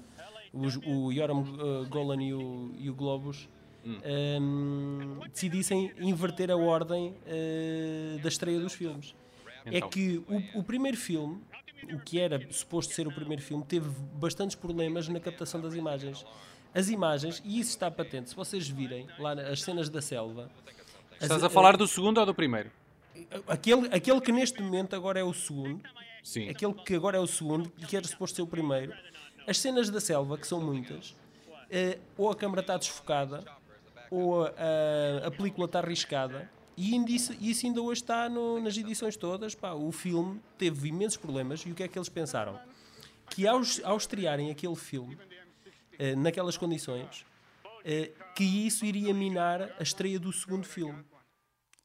os, 0.54 0.78
o 0.78 1.12
Yoram 1.12 1.42
uh, 1.42 1.86
Golan 1.90 2.24
e 2.24 2.34
o, 2.34 2.72
e 2.78 2.90
o 2.90 2.96
Globus, 2.96 3.50
hum. 3.86 4.00
um, 4.42 5.20
decidissem 5.32 5.92
inverter 6.00 6.52
a 6.52 6.56
ordem 6.56 7.10
uh, 7.10 8.20
da 8.20 8.30
estreia 8.30 8.60
dos 8.60 8.74
filmes. 8.74 9.16
É 9.66 9.78
então. 9.78 9.88
É 9.88 9.92
que 9.92 10.24
o, 10.28 10.60
o, 10.60 10.64
primeiro 10.64 10.98
filme, 10.98 11.42
o 11.94 12.00
que 12.00 12.20
era 12.20 12.46
suposto 12.52 12.94
ser 12.94 13.08
o 13.08 13.12
primeiro 13.12 13.42
filme, 13.42 13.64
teve 13.64 13.90
bastantes 14.14 14.56
problemas 14.56 15.08
na 15.08 15.20
captação 15.20 15.62
das 15.62 15.74
imagens. 15.74 16.26
As 16.74 16.90
imagens, 16.90 17.42
e 17.44 17.60
isso 17.60 17.72
está 17.72 17.90
patente, 17.90 18.30
se 18.30 18.36
vocês 18.36 18.68
virem 18.68 19.08
lá 19.18 19.34
as 19.34 19.62
cenas 19.64 19.90
da 19.90 20.02
selva. 20.02 20.50
Estás 21.14 21.32
as, 21.32 21.44
a 21.44 21.50
falar 21.50 21.76
do 21.76 21.88
segundo 21.88 22.20
ou 22.20 22.26
do 22.26 22.34
primeiro? 22.34 22.72
Aquele, 23.48 23.88
aquele 23.88 24.22
que 24.22 24.32
neste 24.32 24.62
momento 24.62 24.96
agora 24.96 25.20
é 25.20 25.24
o 25.24 25.34
segundo, 25.34 25.82
Sim. 26.24 26.48
aquele 26.48 26.74
que 26.74 26.94
agora 26.96 27.18
é 27.18 27.20
o 27.20 27.28
segundo 27.28 27.72
e 27.78 27.86
que 27.86 27.98
era 27.98 28.08
suposto 28.08 28.36
ser 28.36 28.42
o 28.44 28.48
primeiro. 28.48 28.94
As 29.48 29.58
cenas 29.58 29.90
da 29.90 30.00
selva, 30.00 30.38
que 30.38 30.46
são 30.46 30.62
muitas, 30.62 31.10
uh, 31.10 32.00
ou 32.16 32.30
a 32.30 32.36
câmara 32.36 32.62
está 32.62 32.78
desfocada, 32.78 33.44
ou 34.10 34.46
a, 34.46 35.28
a 35.28 35.32
película 35.32 35.66
está 35.66 35.80
arriscada. 35.80 36.50
E 36.76 36.96
isso, 37.14 37.66
ainda 37.66 37.82
hoje 37.82 38.02
está 38.02 38.30
no, 38.30 38.62
nas 38.62 38.78
edições 38.78 39.18
todas. 39.18 39.54
Pá, 39.54 39.74
o 39.74 39.92
filme 39.92 40.40
teve 40.58 40.88
imensos 40.88 41.18
problemas. 41.18 41.62
E 41.66 41.72
o 41.72 41.76
que 41.76 41.84
é 41.84 41.88
que 41.88 41.98
eles 41.98 42.08
pensaram? 42.08 42.58
Que 43.30 43.46
ao, 43.46 43.62
ao 43.84 43.98
estrearem 43.98 44.50
aquele 44.50 44.76
filme, 44.76 45.16
uh, 45.16 46.18
naquelas 46.18 46.56
condições, 46.56 47.26
uh, 47.66 48.34
que 48.34 48.44
isso 48.44 48.86
iria 48.86 49.14
minar 49.14 49.76
a 49.78 49.84
estreia 49.84 50.18
do 50.18 50.32
segundo 50.32 50.66
filme. 50.66 51.04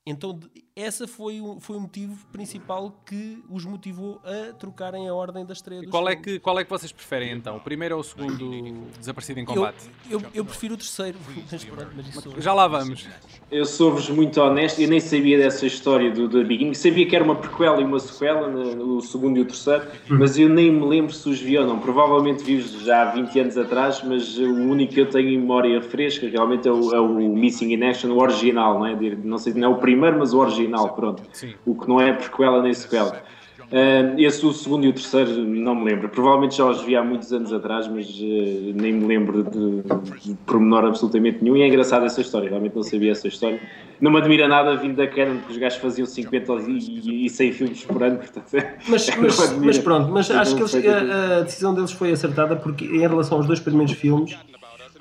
Então, 0.06 0.38
essa 0.76 1.08
foi 1.08 1.40
o, 1.40 1.58
foi 1.60 1.76
o 1.76 1.80
motivo 1.80 2.14
principal 2.30 2.94
que 3.06 3.42
os 3.48 3.64
motivou 3.64 4.20
a 4.22 4.52
trocarem 4.52 5.08
a 5.08 5.14
ordem 5.14 5.46
da 5.46 5.54
estreia 5.54 5.80
dos 5.80 5.90
qual 5.90 6.06
é 6.08 6.14
que 6.14 6.38
Qual 6.40 6.58
é 6.58 6.64
que 6.64 6.68
vocês 6.68 6.92
preferem 6.92 7.32
então? 7.32 7.56
O 7.56 7.60
primeiro 7.60 7.94
ou 7.94 8.02
o 8.02 8.04
segundo 8.04 8.86
Desaparecido 8.98 9.40
em 9.40 9.46
Combate? 9.46 9.88
Eu, 10.10 10.20
eu, 10.20 10.26
eu 10.34 10.44
prefiro 10.44 10.74
o 10.74 10.76
terceiro, 10.76 11.16
mas 11.96 12.42
Já 12.42 12.52
lá 12.52 12.66
vamos. 12.66 13.08
Eu 13.50 13.64
sou-vos 13.64 14.10
muito 14.10 14.40
honesto, 14.40 14.82
eu 14.82 14.88
nem 14.88 15.00
sabia 15.00 15.38
dessa 15.38 15.64
história 15.64 16.10
do 16.10 16.28
The 16.28 16.42
Beginning. 16.42 16.74
Sabia 16.74 17.06
que 17.06 17.14
era 17.14 17.24
uma 17.24 17.36
prequela 17.36 17.80
e 17.80 17.84
uma 17.84 18.00
sequela, 18.00 18.48
no, 18.48 18.96
o 18.96 19.00
segundo 19.00 19.38
e 19.38 19.40
o 19.40 19.44
terceiro, 19.46 19.86
mas 20.08 20.36
eu 20.38 20.50
nem 20.50 20.70
me 20.70 20.84
lembro 20.84 21.14
se 21.14 21.26
os 21.28 21.40
vi 21.40 21.56
ou 21.56 21.66
não. 21.66 21.78
Provavelmente 21.78 22.42
vi-os 22.42 22.72
já 22.82 23.02
há 23.02 23.04
20 23.12 23.40
anos 23.40 23.56
atrás, 23.56 24.02
mas 24.02 24.36
o 24.36 24.52
único 24.52 24.92
que 24.92 25.00
eu 25.00 25.08
tenho 25.08 25.30
em 25.30 25.38
memória 25.38 25.80
fresca 25.80 26.28
realmente 26.28 26.68
é 26.68 26.72
o, 26.72 26.94
é 26.94 27.00
o 27.00 27.08
Missing 27.08 27.72
in 27.72 27.84
Action, 27.84 28.10
o 28.10 28.20
original, 28.20 28.80
não 28.80 28.86
é? 28.86 28.94
Não 29.22 29.38
sei 29.38 29.52
se 29.52 29.58
não 29.58 29.72
é 29.72 29.74
o 29.74 29.78
primeiro, 29.78 29.93
mas 29.96 30.32
o 30.32 30.38
original, 30.38 30.94
pronto. 30.94 31.22
Sim. 31.32 31.54
O 31.64 31.74
que 31.74 31.88
não 31.88 32.00
é 32.00 32.12
prequela 32.12 32.62
nem 32.62 32.72
sequela. 32.72 33.22
Uh, 33.64 34.20
esse, 34.20 34.44
o 34.44 34.52
segundo 34.52 34.84
e 34.84 34.88
o 34.88 34.92
terceiro, 34.92 35.32
não 35.42 35.74
me 35.74 35.84
lembro. 35.84 36.08
Provavelmente 36.08 36.56
já 36.56 36.64
os 36.64 36.82
vi 36.82 36.94
há 36.94 37.02
muitos 37.02 37.32
anos 37.32 37.52
atrás, 37.52 37.88
mas 37.88 38.08
uh, 38.08 38.72
nem 38.74 38.92
me 38.92 39.06
lembro 39.06 39.42
de, 39.42 39.82
de 40.22 40.34
pormenor 40.46 40.84
absolutamente 40.84 41.42
nenhum. 41.42 41.56
E 41.56 41.62
é 41.62 41.68
engraçada 41.68 42.06
essa 42.06 42.20
história, 42.20 42.48
realmente 42.48 42.76
não 42.76 42.82
sabia 42.82 43.12
essa 43.12 43.26
história. 43.26 43.58
Não 44.00 44.10
me 44.10 44.18
admira 44.18 44.46
nada 44.46 44.76
vindo 44.76 44.96
da 44.96 45.06
Canon, 45.06 45.38
porque 45.38 45.52
os 45.52 45.58
gajos 45.58 45.78
faziam 45.78 46.06
50 46.06 46.52
e, 46.52 46.78
e, 46.78 47.26
e 47.26 47.30
100 47.30 47.52
filmes 47.52 47.84
por 47.84 48.02
ano. 48.02 48.18
Portanto, 48.18 48.46
mas, 48.88 49.16
mas, 49.16 49.58
mas, 49.58 49.78
pronto, 49.78 50.08
mas 50.10 50.30
acho 50.30 50.54
que 50.54 50.62
eles, 50.62 50.74
a, 50.86 51.38
a 51.38 51.40
decisão 51.40 51.74
deles 51.74 51.92
foi 51.92 52.12
acertada 52.12 52.56
porque, 52.56 52.84
em 52.84 53.00
relação 53.00 53.38
aos 53.38 53.46
dois 53.46 53.60
primeiros 53.60 53.94
filmes, 53.94 54.36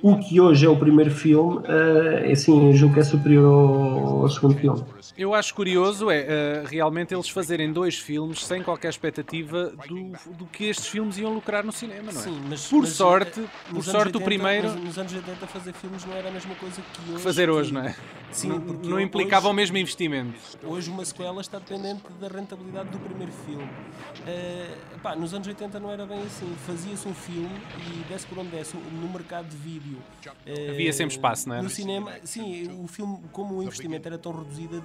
o 0.04 0.18
que 0.18 0.42
hoje 0.42 0.66
é 0.66 0.70
o 0.70 0.76
primeiro 0.76 1.10
filme, 1.10 1.60
uh, 1.60 2.30
assim, 2.30 2.74
julgo 2.74 2.96
que 2.96 3.00
é 3.00 3.04
superior 3.04 3.46
ao, 3.46 4.24
ao 4.24 4.30
segundo 4.30 4.54
filme. 4.54 4.84
Eu 5.18 5.34
acho 5.34 5.56
curioso 5.56 6.12
é 6.12 6.64
uh, 6.64 6.68
realmente 6.68 7.14
eles 7.14 7.30
fazerem 7.30 7.72
dois 7.72 7.98
filmes 7.98 8.46
sem 8.46 8.62
qualquer 8.62 8.90
expectativa 8.90 9.72
do, 9.88 10.12
do 10.34 10.46
que 10.46 10.66
estes 10.66 10.88
filmes 10.88 11.18
iam 11.18 11.34
lucrar 11.34 11.64
no 11.64 11.72
cinema, 11.72 12.12
não 12.12 12.20
é? 12.20 12.24
Sim, 12.24 12.42
mas, 12.50 12.68
por 12.68 12.82
mas, 12.82 12.90
sorte, 12.90 13.40
uh, 13.40 13.50
por 13.70 13.82
sorte 13.82 14.08
80, 14.08 14.18
o 14.18 14.22
primeiro. 14.22 14.76
Nos 14.76 14.98
anos 14.98 15.14
80 15.14 15.48
fazer 15.48 15.72
filmes 15.72 16.06
não 16.06 16.14
era 16.14 16.28
a 16.28 16.32
mesma 16.32 16.56
coisa 16.56 16.82
que 16.82 17.12
hoje. 17.14 17.24
Fazer 17.24 17.50
hoje, 17.50 17.74
não 17.74 17.82
é? 17.82 17.96
Sim, 18.30 18.50
não, 18.50 18.60
porque 18.60 18.90
não 18.90 19.00
implicava 19.00 19.46
hoje, 19.46 19.54
o 19.54 19.56
mesmo 19.56 19.78
investimento. 19.78 20.34
Hoje 20.64 20.90
uma 20.90 21.06
sequela 21.06 21.40
está 21.40 21.60
dependente 21.60 22.02
da 22.20 22.28
rentabilidade 22.28 22.90
do 22.90 23.00
primeiro 23.00 23.32
filme. 23.32 23.64
Uh, 23.64 25.00
pá, 25.02 25.16
nos 25.16 25.34
anos 25.34 25.48
80 25.48 25.80
não 25.80 25.92
era 25.92 26.06
bem 26.06 26.22
assim. 26.24 26.54
Fazia-se 26.66 27.08
um 27.08 27.14
filme 27.14 27.62
e 27.78 28.04
desse 28.12 28.26
por 28.26 28.40
onde 28.40 28.50
desse 28.50 28.76
no 28.76 29.08
mercado 29.10 29.48
de 29.48 29.56
vídeo. 29.56 29.93
Uh, 29.96 30.72
Havia 30.72 30.94
sempre 30.94 31.16
espaço, 31.16 31.48
não 31.50 31.56
é? 31.56 31.62
No 31.62 31.70
cinema, 31.70 32.14
sim, 32.24 32.70
o 32.84 32.88
filme, 32.88 33.20
como 33.32 33.58
o 33.58 33.64
investimento 33.64 34.08
era 34.08 34.18
tão 34.18 34.32
reduzido. 34.32 34.84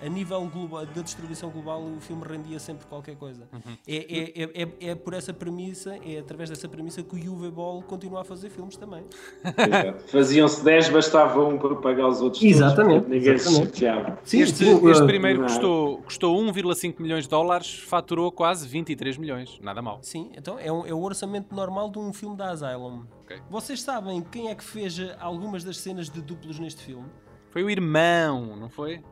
Uh, 0.00 0.06
a 0.06 0.08
nível 0.08 0.46
global, 0.46 0.86
da 0.86 1.02
distribuição 1.02 1.50
global, 1.50 1.82
o 1.82 2.00
filme 2.00 2.22
rendia 2.26 2.58
sempre 2.58 2.86
qualquer 2.86 3.16
coisa. 3.16 3.48
Uhum. 3.52 3.76
É, 3.86 3.96
é, 3.96 4.42
é, 4.42 4.62
é, 4.62 4.90
é 4.90 4.94
por 4.94 5.14
essa 5.14 5.32
premissa, 5.32 5.96
é 6.04 6.18
através 6.18 6.50
dessa 6.50 6.68
premissa 6.68 7.02
que 7.02 7.28
o 7.28 7.32
UV 7.32 7.50
Ball 7.50 7.82
continua 7.82 8.20
a 8.20 8.24
fazer 8.24 8.50
filmes 8.50 8.76
também. 8.76 9.04
Faziam-se 10.08 10.64
10, 10.64 10.90
bastava 10.90 11.42
um 11.42 11.58
para 11.58 11.74
pagar 11.76 12.08
os 12.08 12.20
outros. 12.20 12.42
Exatamente. 12.42 13.04
Todos, 13.04 13.08
ninguém 13.08 13.34
exatamente. 13.34 13.74
se 13.74 13.80
chateava. 13.80 14.18
Sim, 14.22 14.40
este, 14.40 14.64
este 14.64 15.06
primeiro 15.06 15.42
custou, 15.42 15.98
custou 15.98 16.36
1,5 16.40 17.00
milhões 17.00 17.24
de 17.24 17.30
dólares, 17.30 17.78
faturou 17.80 18.30
quase 18.30 18.68
23 18.68 19.16
milhões. 19.16 19.58
Nada 19.60 19.82
mal. 19.82 19.98
Sim, 20.02 20.30
então 20.36 20.58
é, 20.58 20.70
um, 20.70 20.86
é 20.86 20.92
o 20.92 21.02
orçamento 21.02 21.54
normal 21.54 21.90
de 21.90 21.98
um 21.98 22.12
filme 22.12 22.36
da 22.36 22.50
Asylum. 22.50 23.04
Okay. 23.24 23.38
Vocês 23.50 23.82
sabem 23.82 24.22
quem 24.22 24.50
é 24.50 24.54
que 24.54 24.62
fez 24.62 24.96
algumas 25.18 25.64
das 25.64 25.78
cenas 25.78 26.08
de 26.08 26.22
duplos 26.22 26.58
neste 26.58 26.82
filme? 26.82 27.06
Foi 27.50 27.64
o 27.64 27.70
irmão, 27.70 28.56
não 28.56 28.68
foi? 28.68 29.02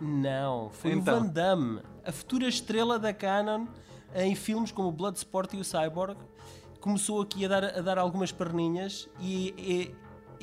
Não, 0.00 0.70
foi 0.70 0.92
então. 0.92 1.16
o 1.16 1.20
Van 1.20 1.26
Damme, 1.26 1.80
a 2.04 2.12
futura 2.12 2.48
estrela 2.48 2.98
da 2.98 3.12
Canon 3.12 3.66
em 4.14 4.34
filmes 4.34 4.70
como 4.70 4.92
Bloodsport 4.92 5.52
e 5.54 5.58
o 5.58 5.64
Cyborg. 5.64 6.16
Começou 6.80 7.22
aqui 7.22 7.44
a 7.44 7.48
dar, 7.48 7.64
a 7.64 7.80
dar 7.80 7.98
algumas 7.98 8.30
perninhas 8.30 9.08
e, 9.18 9.54
e 9.58 9.94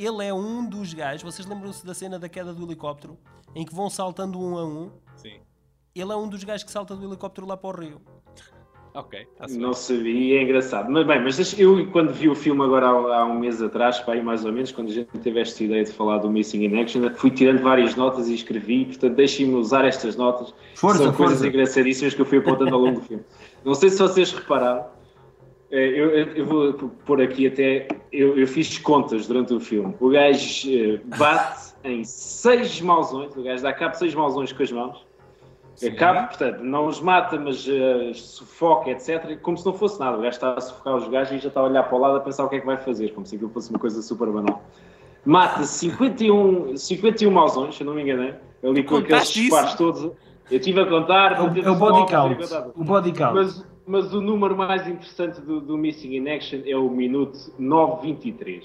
ele 0.03 0.25
é 0.25 0.33
um 0.33 0.67
dos 0.67 0.93
gajos. 0.93 1.21
Vocês 1.21 1.47
lembram-se 1.47 1.85
da 1.85 1.93
cena 1.93 2.17
da 2.17 2.27
queda 2.27 2.53
do 2.53 2.63
helicóptero 2.63 3.17
em 3.53 3.65
que 3.65 3.73
vão 3.73 3.89
saltando 3.89 4.39
um 4.39 4.57
a 4.57 4.65
um? 4.65 4.91
Sim. 5.15 5.39
Ele 5.93 6.11
é 6.11 6.15
um 6.15 6.27
dos 6.27 6.43
gajos 6.43 6.63
que 6.63 6.71
salta 6.71 6.95
do 6.95 7.05
helicóptero 7.05 7.45
lá 7.45 7.55
para 7.55 7.77
o 7.77 7.81
rio. 7.81 8.01
Ok. 8.93 9.25
Não 9.51 9.73
sabia, 9.73 10.39
é 10.39 10.43
engraçado. 10.43 10.91
Mas 10.91 11.07
bem, 11.07 11.21
mas 11.21 11.57
eu 11.57 11.87
quando 11.91 12.13
vi 12.13 12.27
o 12.27 12.35
filme 12.35 12.61
agora 12.63 12.87
há, 12.87 13.19
há 13.19 13.25
um 13.25 13.39
mês 13.39 13.61
atrás, 13.61 13.99
pá, 13.99 14.13
aí 14.13 14.21
mais 14.21 14.43
ou 14.43 14.51
menos, 14.51 14.71
quando 14.71 14.89
a 14.89 14.93
gente 14.93 15.17
teve 15.19 15.39
esta 15.39 15.63
ideia 15.63 15.83
de 15.83 15.91
falar 15.91 16.17
do 16.17 16.29
Missing 16.29 16.65
in 16.65 16.81
Action, 16.81 17.09
fui 17.15 17.31
tirando 17.31 17.61
várias 17.61 17.95
notas 17.95 18.27
e 18.27 18.35
escrevi, 18.35 18.85
portanto 18.85 19.15
deixem-me 19.15 19.53
usar 19.55 19.85
estas 19.85 20.15
notas. 20.17 20.53
Força, 20.75 21.03
São 21.03 21.13
força. 21.13 21.17
coisas 21.17 21.43
engraçadíssimas 21.43 22.13
que 22.13 22.21
eu 22.21 22.25
fui 22.25 22.39
apontando 22.39 22.75
ao 22.75 22.81
longo 22.81 22.99
do 22.99 23.05
filme. 23.05 23.23
Não 23.63 23.73
sei 23.75 23.89
se 23.89 23.99
vocês 23.99 24.33
repararam, 24.33 24.85
eh, 25.71 25.87
eu, 25.87 26.09
eu, 26.09 26.45
vou 26.45 26.73
pôr 27.05 27.21
aqui 27.21 27.47
até, 27.47 27.87
eu, 28.11 28.37
eu, 28.37 28.45
fiz 28.45 28.77
contas 28.77 29.25
durante 29.25 29.53
o 29.53 29.59
filme. 29.59 29.95
O 30.01 30.09
gajo 30.09 30.69
eh, 30.69 30.99
bate 31.17 31.73
em 31.85 32.03
seis 32.03 32.81
mausões, 32.81 33.33
o 33.37 33.41
gajo 33.41 33.63
dá 33.63 33.71
cabo 33.71 33.93
de 33.93 33.99
seis 33.99 34.13
mausões 34.13 34.51
com 34.51 34.61
as 34.63 34.71
mãos. 34.71 35.05
Acaba, 35.87 36.23
portanto, 36.23 36.59
não 36.59 36.85
os 36.85 37.01
mata, 37.01 37.39
mas 37.39 37.65
uh, 37.67 38.13
sufoca, 38.13 38.91
etc. 38.91 39.39
Como 39.41 39.57
se 39.57 39.65
não 39.65 39.73
fosse 39.73 39.99
nada. 39.99 40.17
O 40.17 40.21
gajo 40.21 40.29
está 40.29 40.53
a 40.53 40.61
sufocar 40.61 40.95
os 40.95 41.07
gajos 41.07 41.33
e 41.33 41.39
já 41.39 41.47
está 41.47 41.59
a 41.59 41.63
olhar 41.63 41.83
para 41.83 41.97
o 41.97 41.99
lado 41.99 42.17
a 42.17 42.19
pensar 42.19 42.45
o 42.45 42.49
que 42.49 42.55
é 42.55 42.59
que 42.59 42.65
vai 42.65 42.77
fazer, 42.77 43.09
como 43.13 43.25
se 43.25 43.35
aquilo 43.35 43.49
fosse 43.49 43.69
uma 43.69 43.79
coisa 43.79 44.01
super 44.01 44.27
banal. 44.27 44.61
Mata 45.25 45.63
51, 45.63 46.77
51 46.77 47.31
mausões, 47.31 47.75
se 47.75 47.83
eu 47.83 47.87
não 47.87 47.93
me 47.93 48.01
enganei, 48.01 48.33
ali 48.63 48.83
com 48.83 48.97
aqueles 48.97 49.29
disparos 49.29 49.75
todos. 49.75 50.01
Eu 50.03 50.57
estive 50.57 50.81
a 50.81 50.85
contar. 50.85 51.33
É 51.33 51.41
o, 51.41 51.65
é 51.65 51.71
o 51.71 51.75
body 51.75 52.11
count. 52.11 52.37
O 52.75 52.83
body 52.83 53.11
count. 53.13 53.33
Mas, 53.33 53.65
mas, 53.87 54.13
o 54.13 54.21
número 54.21 54.55
mais 54.55 54.87
interessante 54.87 55.39
do, 55.41 55.61
do 55.61 55.77
Missing 55.77 56.15
in 56.15 56.29
Action 56.29 56.59
é 56.65 56.75
o 56.75 56.89
minuto 56.89 57.37
9.23. 57.59 58.61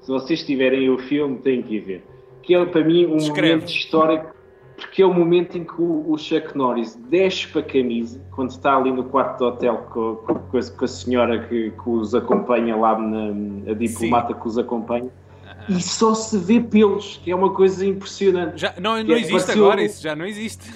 Se 0.00 0.08
vocês 0.08 0.44
tiverem 0.44 0.90
o 0.90 0.98
filme, 0.98 1.38
têm 1.38 1.62
que 1.62 1.76
ir 1.76 1.80
ver. 1.80 2.04
Que 2.42 2.54
é 2.54 2.64
para 2.66 2.84
mim 2.84 3.06
um 3.06 3.16
Escreve. 3.16 3.54
momento 3.54 3.70
histórico 3.70 4.37
porque 4.78 5.02
é 5.02 5.06
o 5.06 5.12
momento 5.12 5.58
em 5.58 5.64
que 5.64 5.80
o, 5.80 6.16
Chuck 6.16 6.56
Norris 6.56 6.96
desce 7.10 7.48
para 7.48 7.60
a 7.60 7.64
camisa, 7.64 8.20
quando 8.30 8.50
está 8.50 8.76
ali 8.76 8.92
no 8.92 9.04
quarto 9.04 9.38
do 9.38 9.44
hotel 9.46 9.86
com, 9.90 10.16
com, 10.16 10.34
com, 10.34 10.84
a, 10.84 10.88
senhora 10.88 11.46
que, 11.46 11.70
que, 11.70 11.90
os 11.90 12.14
acompanha 12.14 12.76
lá, 12.76 12.98
na, 12.98 13.70
a 13.70 13.74
diplomata 13.74 14.32
Sim. 14.32 14.40
que 14.40 14.46
os 14.46 14.56
acompanha, 14.56 15.10
e 15.68 15.82
só 15.82 16.14
se 16.14 16.38
vê 16.38 16.60
pelos, 16.60 17.20
que 17.22 17.30
é 17.30 17.36
uma 17.36 17.50
coisa 17.50 17.84
impressionante. 17.84 18.60
Já, 18.60 18.72
não 18.80 19.02
não 19.02 19.14
é, 19.14 19.20
existe 19.20 19.50
agora, 19.50 19.82
isso 19.82 20.02
já 20.02 20.14
não 20.14 20.24
existe. 20.24 20.72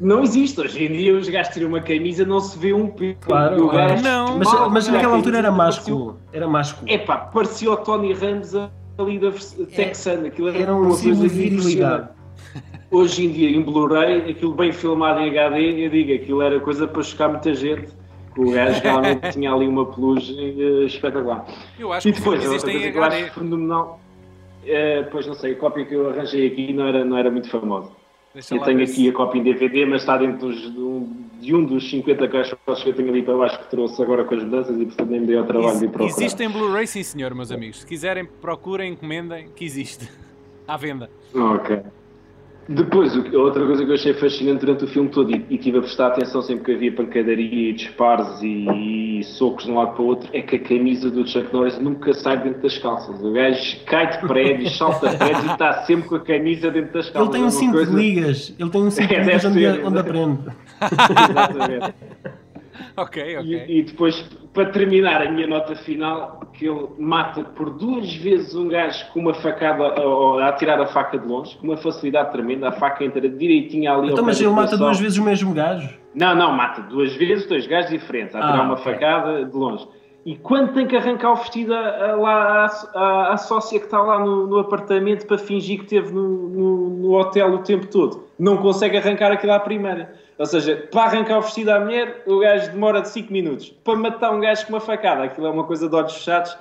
Não 0.00 0.22
existe. 0.22 0.60
Hoje 0.60 0.84
em 0.84 0.92
dia 0.92 1.14
os 1.16 1.28
gajos 1.28 1.52
tiram 1.52 1.68
uma 1.68 1.80
camisa 1.80 2.24
não 2.24 2.40
se 2.40 2.58
vê 2.58 2.72
um 2.72 2.88
pelo. 2.88 3.14
Claro, 3.16 3.68
gajo, 3.68 4.02
não. 4.02 4.38
Mas, 4.38 4.48
mas 4.70 4.88
naquela 4.88 5.16
altura 5.16 5.38
era 5.38 5.50
másculo. 5.50 6.18
Era 6.32 6.48
másculo. 6.48 6.90
É 6.90 6.98
pá, 6.98 7.18
parecia 7.18 7.70
o 7.70 7.76
Tony 7.76 8.12
Ramos 8.12 8.54
ali 8.54 9.18
da 9.18 9.32
texana. 9.74 10.28
Aquilo 10.28 10.48
era, 10.48 10.58
era 10.58 10.74
um 10.74 10.82
uma 10.82 10.96
coisa 10.96 11.26
impressionante 11.26 12.08
hoje 12.92 13.24
em 13.24 13.32
dia 13.32 13.50
em 13.50 13.62
Blu-ray, 13.62 14.30
aquilo 14.30 14.54
bem 14.54 14.70
filmado 14.70 15.20
em 15.20 15.30
HD, 15.30 15.86
eu 15.86 15.90
digo, 15.90 16.12
aquilo 16.12 16.42
era 16.42 16.60
coisa 16.60 16.86
para 16.86 17.02
chocar 17.02 17.30
muita 17.30 17.54
gente. 17.54 17.88
O 18.36 18.50
gajo 18.50 18.80
realmente 18.84 19.32
tinha 19.32 19.52
ali 19.52 19.66
uma 19.66 19.86
pelugem 19.86 20.54
uh, 20.54 20.84
espetacular. 20.84 21.44
Eu 21.78 21.92
acho 21.92 22.08
e 22.08 22.12
que 22.12 22.18
depois, 22.18 22.44
existe 22.44 22.56
outra 22.56 22.70
em 22.70 22.74
coisa 22.74 22.92
que 22.92 22.98
eu 22.98 23.04
acho 23.04 23.34
fenomenal, 23.34 24.00
uh, 24.62 25.10
pois 25.10 25.26
não 25.26 25.34
sei, 25.34 25.52
a 25.52 25.56
cópia 25.56 25.84
que 25.84 25.94
eu 25.94 26.10
arranjei 26.10 26.46
aqui 26.46 26.72
não 26.72 26.86
era, 26.86 27.04
não 27.04 27.16
era 27.16 27.30
muito 27.30 27.48
famosa. 27.48 27.90
Deixa 28.34 28.54
eu 28.54 28.62
tenho 28.62 28.78
ver 28.78 28.84
aqui 28.84 29.08
a 29.10 29.12
cópia 29.12 29.40
em 29.40 29.42
DVD, 29.42 29.84
mas 29.84 30.00
está 30.00 30.16
dentro 30.16 30.48
dos- 30.48 30.72
de, 30.72 30.78
um, 30.80 31.66
de 31.66 31.74
dos 31.74 31.90
50 31.90 32.26
caixas 32.28 32.58
que 32.82 32.88
eu 32.88 32.94
tenho 32.94 33.10
ali 33.10 33.22
para 33.22 33.36
baixo 33.36 33.58
que 33.58 33.68
trouxe 33.68 34.00
agora 34.02 34.24
com 34.24 34.34
as 34.34 34.42
mudanças 34.42 34.80
e 34.80 34.86
portanto 34.86 35.10
nem 35.10 35.20
me 35.20 35.26
deu 35.26 35.40
ao 35.40 35.46
trabalho 35.46 35.78
de 35.78 35.84
ir 35.84 35.88
procurar. 35.88 36.10
Existe 36.10 36.42
em 36.42 36.48
Blu-ray, 36.48 36.86
sim 36.86 37.02
senhor, 37.02 37.34
meus 37.34 37.52
amigos. 37.52 37.80
Se 37.80 37.86
quiserem, 37.86 38.24
procurem, 38.24 38.92
encomendem, 38.92 39.48
que 39.54 39.64
existe. 39.64 40.08
À 40.66 40.76
venda. 40.78 41.10
Ok. 41.34 41.82
Depois, 42.68 43.14
outra 43.34 43.66
coisa 43.66 43.84
que 43.84 43.90
eu 43.90 43.94
achei 43.94 44.14
fascinante 44.14 44.60
durante 44.64 44.84
o 44.84 44.86
filme 44.86 45.08
todo 45.08 45.30
e, 45.34 45.44
e 45.50 45.58
tive 45.58 45.78
a 45.78 45.80
prestar 45.80 46.06
atenção 46.08 46.40
sempre 46.42 46.64
que 46.64 46.72
havia 46.72 46.92
pancadaria 46.92 47.70
e 47.70 47.72
disparos 47.72 48.40
e, 48.42 49.18
e 49.18 49.24
socos 49.24 49.64
de 49.64 49.72
um 49.72 49.74
lado 49.76 49.94
para 49.94 50.02
o 50.02 50.06
outro, 50.06 50.28
é 50.32 50.40
que 50.42 50.56
a 50.56 50.58
camisa 50.60 51.10
do 51.10 51.26
Chuck 51.26 51.52
Norris 51.52 51.78
nunca 51.80 52.14
sai 52.14 52.40
dentro 52.40 52.62
das 52.62 52.78
calças. 52.78 53.20
O 53.20 53.32
gajo 53.32 53.84
cai 53.84 54.10
de 54.10 54.26
prédios, 54.28 54.76
salta 54.78 55.10
prédios 55.16 55.44
e 55.44 55.48
está 55.52 55.82
sempre 55.82 56.08
com 56.08 56.14
a 56.14 56.20
camisa 56.20 56.70
dentro 56.70 56.92
das 56.92 57.06
Ele 57.06 57.14
calças. 57.14 57.32
tem 57.32 57.42
um 57.42 57.46
É 57.46 57.50
cinto 57.50 57.72
coisa- 57.72 57.90
de 57.90 57.96
ligas. 57.96 58.54
Ele 58.58 58.70
tem 58.70 58.82
um 58.82 58.90
cinto 58.90 59.08
de 59.08 59.14
É, 59.14 59.22
ligas 59.24 59.44
onde, 59.44 59.60
ser, 59.60 59.84
onde 59.84 59.98
aprende. 59.98 60.38
Exatamente. 61.30 61.94
Ok, 62.96 63.36
ok. 63.38 63.64
E, 63.68 63.78
e 63.80 63.82
depois, 63.82 64.16
para 64.54 64.66
terminar 64.70 65.20
a 65.26 65.30
minha 65.30 65.46
nota 65.46 65.74
final, 65.76 66.41
que 66.52 66.66
ele 66.66 66.86
mata 66.98 67.42
por 67.42 67.70
duas 67.70 68.14
vezes 68.14 68.54
um 68.54 68.68
gajo 68.68 69.04
com 69.12 69.20
uma 69.20 69.34
facada, 69.34 70.00
ou, 70.00 70.38
a 70.38 70.52
tirar 70.52 70.80
a 70.80 70.86
faca 70.86 71.18
de 71.18 71.26
longe, 71.26 71.56
com 71.56 71.66
uma 71.68 71.76
facilidade 71.76 72.30
tremenda, 72.32 72.68
a 72.68 72.72
faca 72.72 73.04
entra 73.04 73.28
direitinho 73.28 73.90
ali 73.90 74.08
ao 74.08 74.12
Então, 74.12 74.24
mas 74.24 74.40
ele 74.40 74.50
mata 74.50 74.76
duas 74.76 74.98
vezes 75.00 75.18
o 75.18 75.24
mesmo 75.24 75.52
gajo. 75.54 75.88
Não, 76.14 76.34
não, 76.34 76.52
mata 76.52 76.82
duas 76.82 77.14
vezes 77.16 77.46
dois 77.46 77.66
gajos 77.66 77.90
diferentes, 77.90 78.34
a 78.34 78.38
Ah, 78.38 78.52
tirar 78.52 78.64
uma 78.64 78.74
ok. 78.74 78.84
facada 78.84 79.44
de 79.44 79.56
longe. 79.56 79.88
E 80.24 80.36
quando 80.36 80.72
tem 80.72 80.86
que 80.86 80.96
arrancar 80.96 81.32
o 81.32 81.36
vestido 81.36 81.74
a, 81.74 82.12
a, 82.12 82.16
lá 82.16 82.64
à, 83.32 83.36
sócia 83.36 83.78
que 83.80 83.86
está 83.86 84.00
lá 84.00 84.20
no, 84.20 84.46
no, 84.46 84.58
apartamento 84.58 85.26
para 85.26 85.36
fingir 85.36 85.78
que 85.78 85.84
esteve 85.84 86.12
no, 86.12 86.48
no, 86.48 86.90
no, 86.90 87.12
hotel 87.14 87.54
o 87.54 87.58
tempo 87.58 87.88
todo, 87.88 88.24
não 88.38 88.56
consegue 88.58 88.96
arrancar 88.96 89.32
aquilo 89.32 89.52
à 89.52 89.58
primeira. 89.58 90.14
Ou 90.38 90.46
seja, 90.46 90.88
para 90.90 91.02
arrancar 91.02 91.38
o 91.38 91.42
vestido 91.42 91.70
à 91.70 91.80
mulher, 91.80 92.22
o 92.26 92.38
gajo 92.38 92.72
demora 92.72 93.00
de 93.00 93.08
5 93.08 93.32
minutos. 93.32 93.68
Para 93.84 93.96
matar 93.96 94.32
um 94.32 94.40
gajo 94.40 94.66
com 94.66 94.72
uma 94.72 94.80
facada, 94.80 95.24
aquilo 95.24 95.46
é 95.46 95.50
uma 95.50 95.64
coisa 95.64 95.88
de 95.88 95.94
olhos 95.94 96.14
fechados 96.14 96.56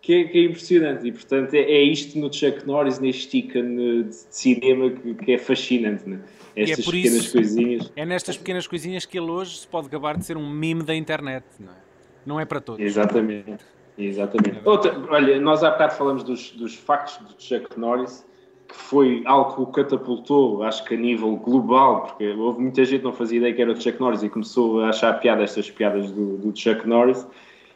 que 0.00 0.14
é, 0.14 0.24
que 0.24 0.38
é 0.38 0.44
impressionante. 0.44 1.06
E 1.06 1.12
portanto 1.12 1.54
é, 1.54 1.60
é, 1.60 1.82
isto 1.82 2.18
no 2.18 2.32
Chuck 2.32 2.66
Norris, 2.66 2.98
neste 2.98 3.38
ícone 3.38 4.04
de 4.04 4.14
cinema 4.14 4.90
que, 4.90 5.14
que 5.14 5.32
é 5.32 5.38
fascinante. 5.38 6.08
Né? 6.08 6.20
Estas 6.54 6.86
é 6.86 6.90
pequenas 6.90 7.18
isso, 7.18 7.32
coisinhas. 7.32 7.92
É 7.96 8.06
nestas 8.06 8.36
pequenas 8.36 8.66
coisinhas 8.66 9.04
que 9.04 9.18
ele 9.18 9.30
hoje 9.30 9.58
se 9.58 9.66
pode 9.66 9.88
acabar 9.88 10.16
de 10.16 10.24
ser 10.24 10.36
um 10.36 10.48
meme 10.48 10.82
da 10.82 10.94
internet. 10.94 11.44
Não 11.58 11.72
é? 11.72 11.76
Não 12.24 12.40
é 12.40 12.44
para 12.44 12.60
todos. 12.60 12.84
Exatamente. 12.84 13.64
Exatamente. 13.98 14.60
Outra, 14.64 14.94
olha, 15.08 15.40
nós 15.40 15.64
há 15.64 15.70
bocado 15.70 15.94
falamos 15.94 16.22
dos, 16.22 16.50
dos 16.50 16.74
factos 16.74 17.16
do 17.18 17.34
Chuck 17.42 17.78
Norris, 17.78 18.26
que 18.68 18.74
foi 18.74 19.22
algo 19.24 19.54
que 19.54 19.60
o 19.62 19.66
catapultou, 19.66 20.62
acho 20.62 20.84
que 20.84 20.94
a 20.94 20.96
nível 20.96 21.36
global, 21.36 22.02
porque 22.02 22.28
houve 22.32 22.60
muita 22.60 22.84
gente 22.84 22.98
que 23.00 23.04
não 23.04 23.12
fazia 23.12 23.38
ideia 23.38 23.54
que 23.54 23.62
era 23.62 23.72
o 23.72 23.80
Chuck 23.80 24.00
Norris 24.00 24.22
e 24.22 24.28
começou 24.28 24.80
a 24.80 24.88
achar 24.88 25.12
piada 25.20 25.42
estas 25.42 25.70
piadas 25.70 26.10
do, 26.10 26.38
do 26.38 26.58
Chuck 26.58 26.86
Norris. 26.86 27.26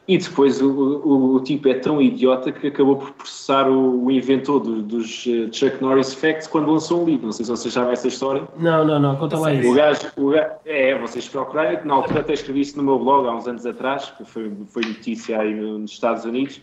E 0.08 0.18
depois 0.18 0.60
o, 0.60 0.68
o, 0.68 1.34
o, 1.36 1.40
tipo 1.40 1.68
é 1.68 1.74
tão 1.74 2.02
idiota 2.02 2.50
que 2.50 2.66
acabou 2.66 2.96
por 2.96 3.12
processar 3.12 3.68
o, 3.68 4.06
o 4.06 4.10
inventor 4.10 4.58
do, 4.58 4.82
dos 4.82 5.24
uh, 5.26 5.48
Chuck 5.52 5.80
Norris 5.80 6.14
Facts 6.14 6.48
quando 6.48 6.72
lançou 6.72 7.02
um 7.02 7.04
livro. 7.04 7.26
Não 7.26 7.32
sei 7.32 7.44
se 7.44 7.50
vocês 7.52 7.72
sabem 7.72 7.92
essa 7.92 8.08
história. 8.08 8.42
Não, 8.58 8.84
não, 8.84 8.98
não, 8.98 9.14
conta 9.14 9.38
lá 9.38 9.54
isso. 9.54 9.70
O 9.70 9.74
gajo, 9.74 10.00
o 10.16 10.30
gajo, 10.30 10.50
é, 10.64 10.98
vocês 10.98 11.28
procurarem, 11.28 11.78
na 11.84 11.94
altura 11.94 12.20
até 12.20 12.32
escrevi 12.32 12.62
isso 12.62 12.76
no 12.76 12.82
meu 12.82 12.98
blog 12.98 13.28
há 13.28 13.36
uns 13.36 13.46
anos 13.46 13.64
atrás, 13.64 14.10
que 14.10 14.24
foi, 14.24 14.50
foi 14.68 14.82
notícia 14.82 15.38
aí 15.38 15.54
nos 15.54 15.92
Estados 15.92 16.24
Unidos. 16.24 16.60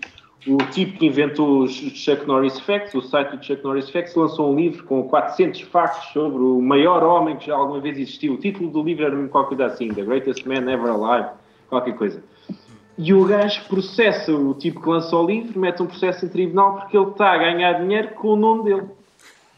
O 0.48 0.58
tipo 0.72 0.98
que 0.98 1.06
inventou 1.06 1.64
os 1.64 1.74
Chuck 1.74 2.26
Norris 2.26 2.58
Facts, 2.62 2.94
o 2.96 3.02
site 3.02 3.36
do 3.36 3.44
Chuck 3.44 3.62
Norris 3.64 3.90
Facts, 3.90 4.16
lançou 4.16 4.54
um 4.54 4.56
livro 4.56 4.84
com 4.86 5.04
400 5.04 5.62
factos 5.62 6.14
sobre 6.14 6.42
o 6.42 6.62
maior 6.62 7.04
homem 7.04 7.36
que 7.36 7.48
já 7.48 7.56
alguma 7.56 7.82
vez 7.82 7.98
existiu. 7.98 8.34
O 8.34 8.38
título 8.38 8.70
do 8.70 8.82
livro 8.82 9.06
era 9.06 9.28
qualquer 9.28 9.58
coisa 9.58 9.74
assim, 9.74 9.90
The 9.90 10.04
Greatest 10.04 10.46
Man 10.46 10.72
Ever 10.72 10.90
Alive, 10.90 11.30
qualquer 11.70 11.96
coisa. 11.96 12.24
E 12.98 13.14
o 13.14 13.26
gajo 13.26 13.68
processa 13.68 14.34
o 14.34 14.54
tipo 14.54 14.82
que 14.82 14.90
lançou 14.90 15.26
o 15.26 15.28
livro, 15.28 15.60
mete 15.60 15.84
um 15.84 15.86
processo 15.86 16.26
em 16.26 16.30
tribunal 16.30 16.78
porque 16.78 16.98
ele 16.98 17.10
está 17.10 17.34
a 17.34 17.38
ganhar 17.38 17.74
dinheiro 17.74 18.10
com 18.16 18.30
o 18.30 18.36
nome 18.38 18.64
dele. 18.64 18.88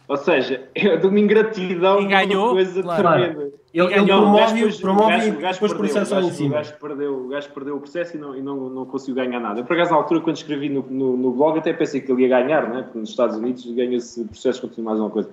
Ou 0.07 0.17
seja, 0.17 0.67
é 0.73 0.97
de 0.97 1.05
uma 1.05 1.19
ingratidão, 1.19 2.01
e 2.01 2.07
ganhou, 2.07 2.45
uma 2.45 2.53
coisa 2.53 2.81
claro. 2.81 3.03
tremenda. 3.03 3.58
Ele, 3.73 3.93
ele 3.93 4.05
promove, 4.05 4.81
promove 4.81 5.27
e 5.27 5.31
depois 5.31 5.73
processa 5.73 6.19
em 6.21 6.31
cima. 6.31 6.49
O 6.49 6.53
gajo, 6.53 6.73
perdeu, 6.79 7.25
o 7.25 7.27
gajo 7.27 7.49
perdeu 7.51 7.75
o 7.75 7.79
processo 7.79 8.17
e 8.17 8.19
não, 8.19 8.35
e 8.35 8.41
não, 8.41 8.69
não 8.69 8.85
conseguiu 8.85 9.15
ganhar 9.15 9.39
nada. 9.39 9.59
Eu, 9.59 9.65
por 9.65 9.75
acaso, 9.75 9.91
na 9.91 9.97
altura, 9.97 10.21
quando 10.21 10.37
escrevi 10.37 10.69
no, 10.69 10.81
no, 10.89 11.15
no 11.15 11.31
blog, 11.31 11.59
até 11.59 11.71
pensei 11.71 12.01
que 12.01 12.11
ele 12.11 12.23
ia 12.23 12.29
ganhar, 12.29 12.67
né? 12.67 12.81
porque 12.81 12.97
nos 12.97 13.09
Estados 13.11 13.37
Unidos 13.37 13.63
ganha-se 13.71 14.25
processo 14.25 14.61
continua 14.61 14.91
mais 14.91 14.99
uma 14.99 15.09
coisa. 15.11 15.29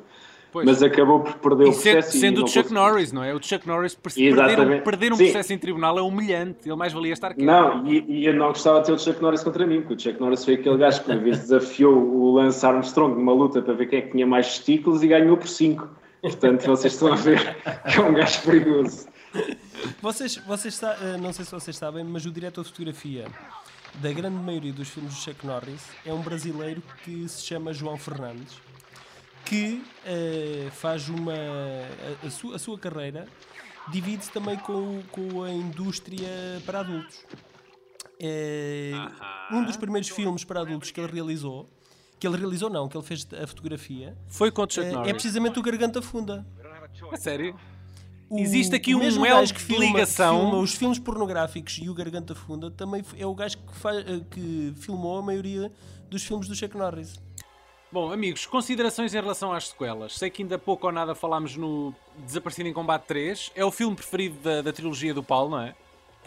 Pois. 0.53 0.65
Mas 0.65 0.83
acabou 0.83 1.21
por 1.21 1.35
perder 1.35 1.65
e 1.65 1.69
o 1.69 1.73
processo. 1.73 2.13
Sendo, 2.13 2.21
sendo 2.21 2.45
o 2.45 2.47
Chuck 2.47 2.63
conseguiu. 2.63 2.83
Norris, 2.83 3.13
não 3.13 3.25
é? 3.25 3.35
O 3.35 3.43
Chuck 3.43 3.67
Norris 3.67 3.95
perder, 3.95 4.83
perder 4.83 5.13
um 5.13 5.17
processo 5.17 5.53
em 5.53 5.59
tribunal 5.59 5.99
é 5.99 6.03
humilhante. 6.03 6.61
Ele 6.67 6.77
mais 6.77 6.93
valia 6.93 7.13
estar 7.13 7.33
aqui. 7.33 7.45
Não, 7.45 7.87
e, 7.87 8.05
e, 8.07 8.27
eu 8.27 8.35
não 8.35 8.49
gostava 8.49 8.81
de 8.81 8.87
ter 8.87 8.93
o 8.93 8.99
Chuck 8.99 9.21
Norris 9.21 9.43
contra 9.43 9.67
mim, 9.67 9.81
porque 9.81 9.95
o 9.95 9.99
Chuck 9.99 10.21
Norris 10.21 10.45
foi 10.45 10.55
aquele 10.55 10.79
gajo 10.79 11.03
que 11.03 11.11
uma 11.11 11.21
vez 11.21 11.41
desafiou 11.41 11.95
o 11.95 12.33
Lance 12.35 12.65
Armstrong 12.65 13.15
numa 13.15 13.33
luta 13.33 13.61
para 13.61 13.75
ver 13.75 13.87
quem 13.87 13.99
é 13.99 14.03
que 14.03 14.13
tinha 14.13 14.27
mais 14.27 14.47
testículos 14.47 15.03
e 15.03 15.09
ganhou 15.09 15.37
por 15.37 15.49
5. 15.49 15.89
Portanto, 16.21 16.67
vocês 16.67 16.93
estão 16.93 17.13
a 17.13 17.17
ver 17.17 17.57
que 17.91 17.99
é 17.99 18.03
um 18.03 18.15
gajo 18.15 18.43
perigoso. 18.43 19.07
Vocês, 20.01 20.37
vocês 20.37 20.83
eh, 20.83 21.17
não 21.21 21.33
sei 21.33 21.45
se 21.45 21.51
vocês 21.51 21.77
sabem, 21.77 22.05
mas 22.05 22.25
o 22.25 22.31
diretor 22.31 22.63
de 22.65 22.71
fotografia 22.71 23.27
da 23.95 24.13
grande 24.13 24.37
maioria 24.37 24.73
dos 24.73 24.89
filmes 24.89 25.15
do 25.15 25.21
Chuck 25.21 25.47
Norris 25.47 25.83
é 26.05 26.13
um 26.13 26.21
brasileiro 26.21 26.83
que 27.05 27.29
se 27.29 27.43
chama 27.43 27.73
João 27.73 27.97
Fernandes 27.97 28.61
que 29.47 29.83
uh, 30.05 30.71
faz 30.73 31.09
uma. 31.09 31.33
A, 31.33 32.27
a, 32.27 32.31
sua, 32.31 32.57
a 32.57 32.59
sua 32.59 32.79
carreira 32.79 33.27
divide-se 33.89 34.31
também 34.31 34.59
com, 34.59 35.01
com 35.13 35.43
a 35.45 35.51
indústria 35.51 36.29
para 36.67 36.81
adultos. 36.81 37.25
Uh, 38.21 39.55
um 39.55 39.65
dos 39.65 39.77
primeiros 39.77 40.09
filmes 40.09 40.45
para 40.45 40.61
adultos 40.61 40.91
que 40.91 41.01
ele 41.01 41.13
realizou, 41.13 41.69
que 42.19 42.27
ele 42.27 42.37
realizou 42.37 42.71
não, 42.71 42.89
que 42.89 42.97
ele 42.97 43.05
fez 43.05 43.27
a 43.41 43.47
fotografia, 43.47 44.17
foi 44.27 44.51
com 44.51 44.63
Chuck 44.69 44.89
uh, 44.89 45.01
é 45.01 45.13
precisamente 45.13 45.59
o 45.59 45.63
Garganta 45.63 46.01
Funda. 46.01 46.47
A 47.13 47.17
sério? 47.17 47.55
O, 48.29 48.39
Existe 48.39 48.75
aqui 48.75 48.95
um 48.95 49.25
elo 49.25 49.47
que 49.47 49.61
filma, 49.61 49.85
ligação. 49.85 50.41
Filma 50.41 50.59
os 50.59 50.75
filmes 50.75 50.99
pornográficos 50.99 51.79
e 51.81 51.89
o 51.89 51.95
Garganta 51.95 52.35
Funda 52.35 52.71
também 52.71 53.05
é 53.17 53.27
o 53.27 53.35
gajo 53.35 53.59
que, 53.59 53.77
faz, 53.77 54.05
que 54.31 54.73
filmou 54.77 55.19
a 55.19 55.23
maioria 55.23 55.71
dos 56.11 56.25
filmes 56.25 56.49
do 56.49 56.55
Chuck 56.55 56.77
Norris. 56.77 57.15
Bom, 57.93 58.13
amigos, 58.13 58.45
considerações 58.47 59.15
em 59.15 59.21
relação 59.21 59.53
às 59.53 59.69
sequelas. 59.69 60.15
Sei 60.17 60.29
que 60.29 60.43
ainda 60.43 60.59
pouco 60.59 60.87
ou 60.87 60.93
nada 60.93 61.15
falámos 61.15 61.57
no 61.57 61.95
Desaparecido 62.27 62.69
em 62.69 62.73
Combate 62.73 63.05
3. 63.05 63.53
É 63.55 63.65
o 63.65 63.71
filme 63.71 63.95
preferido 63.95 64.37
da, 64.43 64.61
da 64.61 64.73
trilogia 64.73 65.15
do 65.15 65.23
Paulo, 65.23 65.51
não 65.51 65.61
é? 65.61 65.75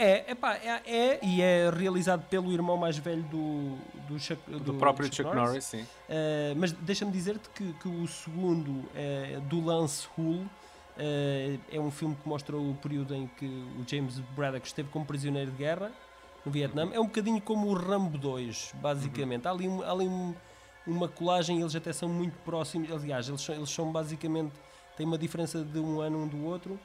É, 0.02 0.32
epá, 0.32 0.56
é, 0.56 0.82
é, 0.86 1.20
e 1.22 1.42
é 1.42 1.70
realizado 1.70 2.26
pelo 2.30 2.54
irmão 2.54 2.78
mais 2.78 2.98
velho 2.98 3.24
do, 3.24 3.78
do, 4.08 4.18
Chuck, 4.18 4.42
do, 4.50 4.60
do 4.60 4.74
próprio 4.76 5.08
Chuck, 5.08 5.18
Chuck 5.18 5.36
Norris. 5.36 5.52
Norris 5.52 5.66
sim. 5.66 5.82
Uh, 5.82 6.56
mas 6.56 6.72
deixa-me 6.72 7.12
dizer-te 7.12 7.50
que, 7.50 7.74
que, 7.74 7.88
o 7.90 8.08
segundo, 8.08 8.86
é, 8.96 9.42
do 9.50 9.64
Lance 9.64 10.08
Hull, 10.18 10.44
uh, 10.44 11.60
é 11.70 11.80
um 11.80 11.92
filme 11.92 12.16
que 12.16 12.28
mostra 12.28 12.56
o 12.56 12.74
período 12.76 13.14
em 13.14 13.28
que 13.28 13.46
o 13.46 13.84
James 13.86 14.20
Braddock 14.38 14.66
esteve 14.66 14.88
como 14.88 15.06
prisioneiro 15.06 15.52
de 15.52 15.58
guerra 15.58 15.92
no 16.46 16.52
Vietnã. 16.52 16.90
É 16.94 17.00
um 17.00 17.06
bocadinho 17.06 17.42
como 17.42 17.68
o 17.68 17.74
Rambo 17.74 18.18
2, 18.18 18.76
basicamente. 18.76 19.46
Uhum. 19.46 19.52
Há 19.52 19.54
ali, 19.54 19.84
há 19.84 19.92
ali 19.92 20.08
um 20.08 20.34
uma 20.90 21.08
colagem, 21.08 21.60
eles 21.60 21.76
até 21.76 21.94
são 21.94 22.10
muito 22.10 22.38
próximos. 22.40 22.92
Aliás, 22.92 23.30
eles 23.30 23.42
são, 23.42 23.56
eles 23.56 23.70
são 23.70 23.92
basicamente. 23.92 24.54
têm 24.98 25.06
uma 25.06 25.18
diferença 25.18 25.64
de 25.64 25.80
um 25.80 26.02
ano 26.02 26.24
um 26.24 26.28
do 26.28 26.44
outro. 26.46 26.80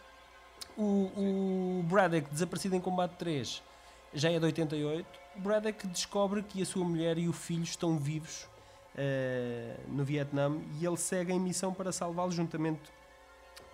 O, 0.76 1.80
o 1.80 1.84
Braddock, 1.84 2.28
desaparecido 2.30 2.74
em 2.74 2.80
Combate 2.80 3.12
3, 3.12 3.62
já 4.12 4.30
é 4.30 4.38
de 4.38 4.44
88. 4.44 5.06
O 5.36 5.40
Braddock 5.40 5.86
descobre 5.86 6.42
que 6.42 6.62
a 6.62 6.66
sua 6.66 6.84
mulher 6.84 7.18
e 7.18 7.28
o 7.28 7.32
filho 7.32 7.62
estão 7.62 7.98
vivos 7.98 8.46
uh, 8.94 9.80
no 9.88 10.04
Vietnã 10.04 10.56
e 10.80 10.86
ele 10.86 10.96
segue 10.96 11.32
em 11.32 11.40
missão 11.40 11.72
para 11.72 11.92
salvá-los 11.92 12.34
juntamente 12.34 12.82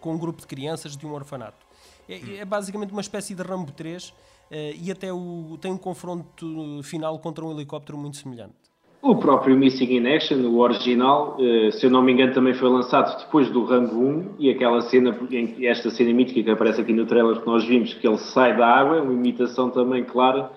com 0.01 0.15
um 0.15 0.19
grupo 0.19 0.41
de 0.41 0.47
crianças 0.47 0.97
de 0.97 1.07
um 1.07 1.13
orfanato. 1.13 1.67
É, 2.09 2.37
é 2.37 2.45
basicamente 2.45 2.93
uma 2.93 3.03
espécie 3.03 3.35
de 3.35 3.43
Rambo 3.43 3.71
3 3.73 4.09
uh, 4.09 4.15
eh, 4.51 4.75
e 4.77 4.91
até 4.91 5.13
o, 5.13 5.59
tem 5.61 5.71
um 5.71 5.79
confronto 5.79 6.83
final 6.83 7.19
contra 7.19 7.45
um 7.45 7.51
helicóptero 7.53 7.97
muito 7.99 8.17
semelhante. 8.17 8.55
O 9.03 9.17
próprio 9.17 9.57
Missing 9.57 9.97
in 9.97 10.07
Action, 10.15 10.41
o 10.47 10.59
original, 10.59 11.35
eh, 11.41 11.71
se 11.71 11.87
eu 11.87 11.91
não 11.91 12.03
me 12.03 12.13
engano, 12.13 12.35
também 12.35 12.53
foi 12.53 12.69
lançado 12.69 13.19
depois 13.19 13.49
do 13.49 13.65
Rambo 13.65 13.99
1 13.99 14.35
e 14.39 14.51
aquela 14.51 14.83
cena, 14.83 15.17
esta 15.63 15.89
cena 15.89 16.13
mítica 16.13 16.43
que 16.43 16.51
aparece 16.51 16.83
aqui 16.83 16.93
no 16.93 17.07
trailer 17.07 17.41
que 17.41 17.47
nós 17.47 17.65
vimos, 17.65 17.95
que 17.95 18.07
ele 18.07 18.19
sai 18.19 18.55
da 18.55 18.67
água, 18.67 19.01
uma 19.01 19.15
imitação 19.15 19.71
também 19.71 20.05
clara. 20.05 20.51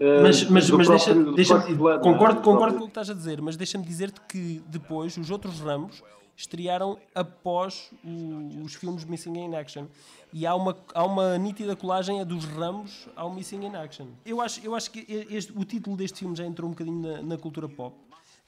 Eh, 0.00 0.22
mas, 0.22 0.44
mas, 0.44 0.70
mas 0.70 0.86
próprio, 0.86 1.34
deixa, 1.34 1.54
deixa 1.54 1.74
Blood, 1.74 2.02
concordo, 2.02 2.40
concordo 2.40 2.78
com 2.78 2.84
o 2.84 2.86
que 2.86 2.90
estás 2.90 3.10
a 3.10 3.14
dizer, 3.14 3.40
mas 3.40 3.56
deixa-me 3.56 3.84
dizer-te 3.84 4.20
que 4.22 4.62
depois 4.66 5.16
os 5.16 5.30
outros 5.30 5.60
Rambos 5.60 6.02
estrearam 6.36 6.98
após 7.14 7.90
o, 8.04 8.64
os 8.64 8.74
filmes 8.74 9.04
Missing 9.04 9.38
in 9.38 9.56
Action 9.56 9.86
e 10.32 10.46
há 10.46 10.54
uma, 10.54 10.76
há 10.94 11.04
uma 11.04 11.36
nítida 11.36 11.74
colagem 11.74 12.24
dos 12.24 12.44
ramos 12.44 13.08
ao 13.16 13.32
Missing 13.32 13.66
in 13.66 13.74
Action. 13.74 14.06
Eu 14.24 14.40
acho, 14.40 14.64
eu 14.64 14.74
acho 14.74 14.90
que 14.90 15.04
este, 15.30 15.52
o 15.56 15.64
título 15.64 15.96
deste 15.96 16.20
filme 16.20 16.36
já 16.36 16.44
entrou 16.44 16.68
um 16.68 16.72
bocadinho 16.72 17.00
na, 17.00 17.22
na 17.22 17.38
cultura 17.38 17.68
pop. 17.68 17.96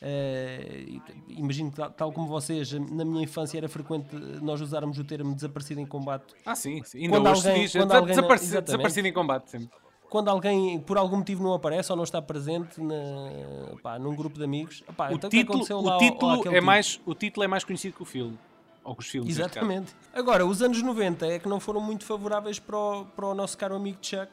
Uh, 0.03 1.03
imagino 1.29 1.71
que, 1.71 1.77
tal, 1.77 1.91
tal, 1.91 2.13
como 2.13 2.27
vocês, 2.27 2.73
na 2.73 3.05
minha 3.05 3.23
infância 3.23 3.59
era 3.59 3.69
frequente 3.69 4.17
nós 4.41 4.59
usarmos 4.61 4.99
o 4.99 5.05
termo 5.05 5.35
desaparecido 5.35 5.81
em 5.81 5.87
combate. 5.87 6.35
Ah, 6.47 6.55
sim, 6.55 6.83
sim. 6.85 7.01
ainda 7.03 7.17
quando 7.17 7.29
hoje 7.29 7.49
alguém, 7.49 7.55
se 7.55 7.73
diz 7.73 7.83
quando 7.83 7.93
alguém, 7.93 8.15
desaparecido, 8.15 8.63
desaparecido 8.63 9.09
em 9.09 9.13
combate. 9.13 9.51
Sim. 9.51 9.69
Quando 10.11 10.29
alguém 10.29 10.81
por 10.81 10.99
algum 10.99 11.19
motivo 11.19 11.41
não 11.41 11.55
aparece 11.55 11.93
ou 11.93 11.97
não 11.97 12.03
está 12.03 12.21
presente 12.21 12.81
na, 12.81 13.77
pá, 13.81 13.97
num 13.97 14.15
grupo 14.15 14.37
de 14.37 14.45
amigos, 14.45 14.83
pá, 14.97 15.09
o, 15.09 15.13
então 15.13 15.31
título, 15.31 15.63
o, 15.63 15.99
título 15.99 16.55
é 16.55 16.61
mais, 16.61 17.01
o 17.07 17.15
título 17.15 17.45
é 17.45 17.47
mais 17.47 17.63
conhecido 17.63 17.95
que 17.95 18.03
o 18.03 18.05
filme. 18.05 18.37
Ou 18.83 18.97
os 18.99 19.07
filmes. 19.07 19.39
Exatamente. 19.39 19.95
Agora, 20.13 20.45
os 20.45 20.61
anos 20.63 20.83
90 20.83 21.27
é 21.27 21.39
que 21.39 21.49
não 21.49 21.61
foram 21.61 21.81
muito 21.81 22.05
favoráveis 22.05 22.59
para 22.59 22.77
o, 22.77 23.05
para 23.05 23.27
o 23.27 23.35
nosso 23.35 23.57
caro 23.57 23.77
amigo 23.77 23.99
Chuck, 24.03 24.29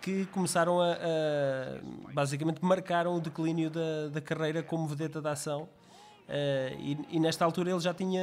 que 0.00 0.24
começaram 0.26 0.80
a, 0.80 0.92
a 0.92 2.12
basicamente 2.14 2.64
marcaram 2.64 3.14
o 3.14 3.20
declínio 3.20 3.68
da, 3.68 4.08
da 4.10 4.20
carreira 4.20 4.62
como 4.62 4.86
vedeta 4.86 5.20
da 5.20 5.32
ação. 5.32 5.68
Uh, 6.22 6.78
e, 6.78 6.98
e, 7.10 7.20
nesta 7.20 7.44
altura 7.44 7.70
ele 7.70 7.80
já 7.80 7.92
tinha 7.92 8.22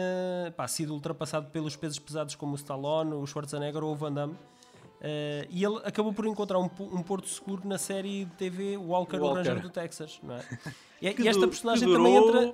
pá, 0.58 0.67
sido 0.67 0.93
ultrapassado 0.93 1.47
pelos 1.52 1.75
pesos 1.75 1.99
pesados 1.99 2.34
como 2.34 2.54
o 2.54 2.56
Stallone, 2.56 3.13
o 3.13 3.28
Schwarzenegger 3.28 3.84
ou 3.84 3.91
o 3.91 3.95
Van 3.95 4.12
Damme. 4.12 4.36
Uh, 4.99 5.47
e 5.49 5.63
ele 5.63 5.77
acabou 5.85 6.12
por 6.12 6.25
encontrar 6.25 6.59
um, 6.59 6.69
um, 6.79 7.01
porto 7.01 7.27
seguro 7.27 7.62
na 7.65 7.77
série 7.77 8.25
de 8.25 8.31
TV 8.31 8.75
Walker, 8.75 9.17
Walker. 9.17 9.31
o 9.31 9.33
Ranger 9.33 9.62
do 9.62 9.69
Texas. 9.69 10.19
Não 10.21 10.35
é? 10.35 10.41
e, 11.01 11.23
e 11.23 11.27
esta 11.27 11.47
personagem 11.47 11.88
durou, 11.88 12.05
também 12.05 12.15
entra 12.17 12.53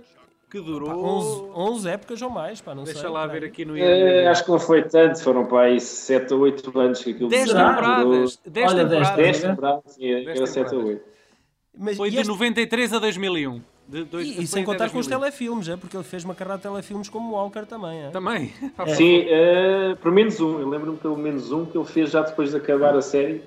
que 0.50 0.62
durou. 0.62 0.90
Pá, 0.90 0.96
11, 0.96 1.52
11, 1.56 1.90
épocas 1.90 2.22
ou 2.22 2.30
mais, 2.30 2.62
pá, 2.62 2.76
não 2.76 2.84
Deixa 2.84 3.00
sei. 3.00 3.10
lá 3.10 3.26
ver 3.26 3.46
aqui 3.46 3.66
no 3.66 3.76
é, 3.76 4.28
Acho 4.28 4.46
que 4.46 4.52
não 4.52 4.60
foi 4.60 4.84
tanto, 4.84 5.22
foram 5.22 5.46
para 5.48 5.62
aí 5.62 5.82
7 5.82 6.34
ou 6.34 6.42
8 6.42 6.80
anos 6.80 7.04
que 7.04 7.12
aquilo 7.12 7.30
10 7.30 7.48
temporadas. 7.48 8.40
10 8.46 8.72
Olha, 8.72 8.84
temporadas. 8.84 9.16
10 9.16 9.42
temporadas, 9.42 9.98
era 10.00 10.48
7 10.48 10.76
ou 10.76 10.86
8. 10.86 11.16
Mas, 11.78 11.98
Foi 11.98 12.10
de 12.10 12.18
este... 12.18 12.28
93 12.30 12.94
a 12.94 13.00
2001. 13.00 13.62
De 13.88 14.04
dois, 14.04 14.28
e, 14.28 14.42
e 14.42 14.48
sem 14.48 14.64
contar 14.64 14.90
com 14.90 14.98
os 14.98 15.06
telefilmes, 15.06 15.70
é? 15.70 15.78
porque 15.78 15.96
ele 15.96 16.04
fez 16.04 16.24
uma 16.24 16.34
carrada 16.34 16.58
de 16.58 16.64
telefilmes 16.64 17.08
como 17.08 17.34
Walker 17.34 17.66
também. 17.66 18.06
É? 18.06 18.10
Também? 18.10 18.52
É. 18.86 18.96
Sim, 18.96 19.22
uh, 19.22 19.96
pelo 19.98 20.14
menos 20.14 20.40
um. 20.40 20.60
Eu 20.60 20.70
lembro-me 20.70 20.98
pelo 20.98 21.18
menos 21.18 21.52
um 21.52 21.66
que 21.66 21.78
ele 21.78 21.86
fez 21.86 22.12
já 22.12 22.22
depois 22.22 22.52
de 22.52 22.58
acabar 22.58 22.96
a 22.96 23.02
série. 23.02 23.42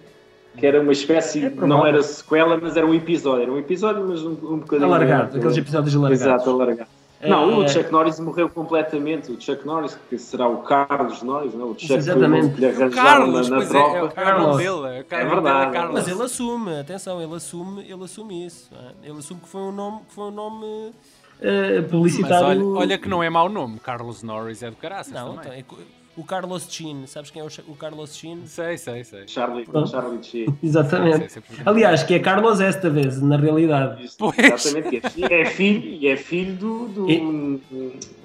Que 0.56 0.66
era 0.66 0.80
uma 0.80 0.92
espécie, 0.92 1.44
é 1.44 1.50
não 1.50 1.86
era 1.86 2.02
sequela, 2.02 2.56
mas 2.56 2.76
era 2.76 2.84
um 2.84 2.94
episódio. 2.94 3.42
Era 3.42 3.52
um 3.52 3.58
episódio, 3.58 4.04
mas 4.08 4.22
um, 4.22 4.30
um 4.30 4.58
bocadinho. 4.58 4.86
Alargado, 4.86 5.36
aqueles 5.36 5.56
episódios 5.56 5.94
alargados. 5.94 6.22
Exato, 6.22 6.50
alargado. 6.50 6.90
Não, 7.20 7.50
é, 7.50 7.64
o 7.64 7.68
Chuck 7.68 7.90
Norris 7.90 8.20
morreu 8.20 8.48
completamente. 8.48 9.32
O 9.32 9.40
Chuck 9.40 9.66
Norris, 9.66 9.98
que 10.08 10.16
será 10.18 10.48
o 10.48 10.58
Carlos 10.58 11.20
Norris, 11.22 11.52
não? 11.52 11.70
o 11.70 11.78
Chuck 11.78 11.94
Exatamente. 11.94 12.54
que 12.54 12.60
lhe 12.60 12.66
arranjaram 12.66 13.26
na, 13.26 13.42
na 13.42 13.66
tropa. 13.66 13.96
É, 13.96 13.98
é, 13.98 14.02
o 14.02 14.10
Carlos 14.10 14.56
dele, 14.56 14.86
é, 14.86 15.02
verdade. 15.02 15.72
Carlos. 15.72 15.94
Mas 15.94 16.08
ele 16.08 16.22
assume, 16.22 16.78
atenção, 16.78 17.20
ele 17.20 17.34
assume, 17.34 17.82
ele 17.82 18.04
assume 18.04 18.46
isso. 18.46 18.70
É? 18.72 19.08
Ele 19.08 19.18
assume 19.18 19.40
que 19.40 19.48
foi 19.48 19.60
um 19.62 19.72
nome, 19.72 20.00
que 20.08 20.14
foi 20.14 20.24
um 20.24 20.30
nome 20.30 20.66
uh, 20.66 21.88
publicitário. 21.90 22.46
Mas 22.46 22.58
olha, 22.58 22.80
olha, 22.80 22.98
que 22.98 23.08
não 23.08 23.22
é 23.22 23.28
mau 23.28 23.48
nome, 23.48 23.80
Carlos 23.80 24.22
Norris 24.22 24.62
é 24.62 24.70
do 24.70 24.76
caraças. 24.76 25.12
Não, 25.12 25.34
também. 25.34 25.60
Então, 25.60 25.78
é, 25.80 25.97
o 26.18 26.24
Carlos 26.24 26.66
Chin, 26.68 27.06
sabes 27.06 27.30
quem 27.30 27.40
é 27.40 27.44
o, 27.44 27.74
Carlos 27.76 28.16
Chin? 28.16 28.42
Sei, 28.44 28.76
sei, 28.76 29.04
sei. 29.04 29.28
Charlie, 29.28 29.64
Charlie 29.88 30.20
Chin. 30.20 30.46
Exatamente. 30.60 31.32
Sei, 31.32 31.42
sei, 31.48 31.58
Aliás, 31.64 32.02
que 32.02 32.14
é 32.14 32.18
Carlos 32.18 32.60
esta 32.60 32.90
vez, 32.90 33.22
na 33.22 33.36
realidade. 33.36 34.04
Isso, 34.04 34.16
exatamente, 34.36 35.00
é 35.32 35.44
filho, 35.44 36.08
é 36.08 36.16
filho 36.16 36.56
do. 36.56 36.88
do, 36.88 37.08
e... 37.08 37.62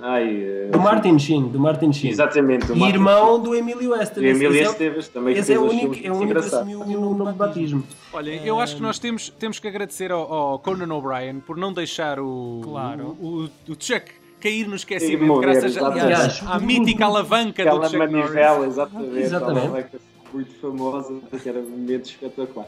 ai, 0.01 0.43
uh, 0.67 0.71
do 0.71 0.79
Martin 0.79 1.19
Sheen. 1.19 1.49
Do 1.49 1.59
Martin 1.59 1.93
Sheen. 1.93 2.11
Exatamente. 2.11 2.65
Do 2.65 2.75
e 2.75 2.89
irmão 2.89 3.39
do 3.39 3.53
Emílio 3.53 3.93
Esteves. 3.95 4.37
Emílio 4.37 4.59
é 4.59 4.63
Esteves 4.63 5.07
também. 5.09 5.37
Esse 5.37 5.53
é 5.53 5.59
o 5.59 5.69
único, 5.69 5.95
é 6.03 6.11
o 6.11 6.15
único 6.15 6.39
que 6.39 6.47
assumiu 6.47 6.81
o 6.81 7.13
nome 7.13 7.31
de 7.31 7.37
batismo. 7.37 7.83
Olha, 8.11 8.31
eu 8.43 8.59
acho 8.59 8.75
que 8.75 8.81
nós 8.81 8.97
temos, 8.97 9.29
temos 9.29 9.59
que 9.59 9.67
agradecer 9.67 10.11
ao, 10.11 10.33
ao 10.33 10.59
Conan 10.59 10.91
O'Brien 10.95 11.39
por 11.39 11.57
não 11.57 11.71
deixar 11.71 12.19
o, 12.19 12.61
claro. 12.63 13.15
o, 13.21 13.49
o, 13.67 13.71
o 13.71 13.75
Chuck 13.79 14.22
cair 14.43 14.67
no 14.67 14.75
esquecimento, 14.75 15.25
morrer, 15.25 15.53
graças 15.53 15.77
aliás, 15.77 16.43
à 16.45 16.59
mítica 16.59 17.05
alavanca 17.05 17.63
Aquela 17.63 17.79
do 17.79 17.85
Chuck 17.85 17.97
manivela, 17.97 18.67
exatamente. 18.67 19.17
exatamente. 19.17 19.87
Muito 20.33 20.51
famosa, 20.59 21.21
que 21.41 21.47
era 21.47 21.59
um 21.59 21.69
momento 21.69 22.05
espetacular. 22.05 22.67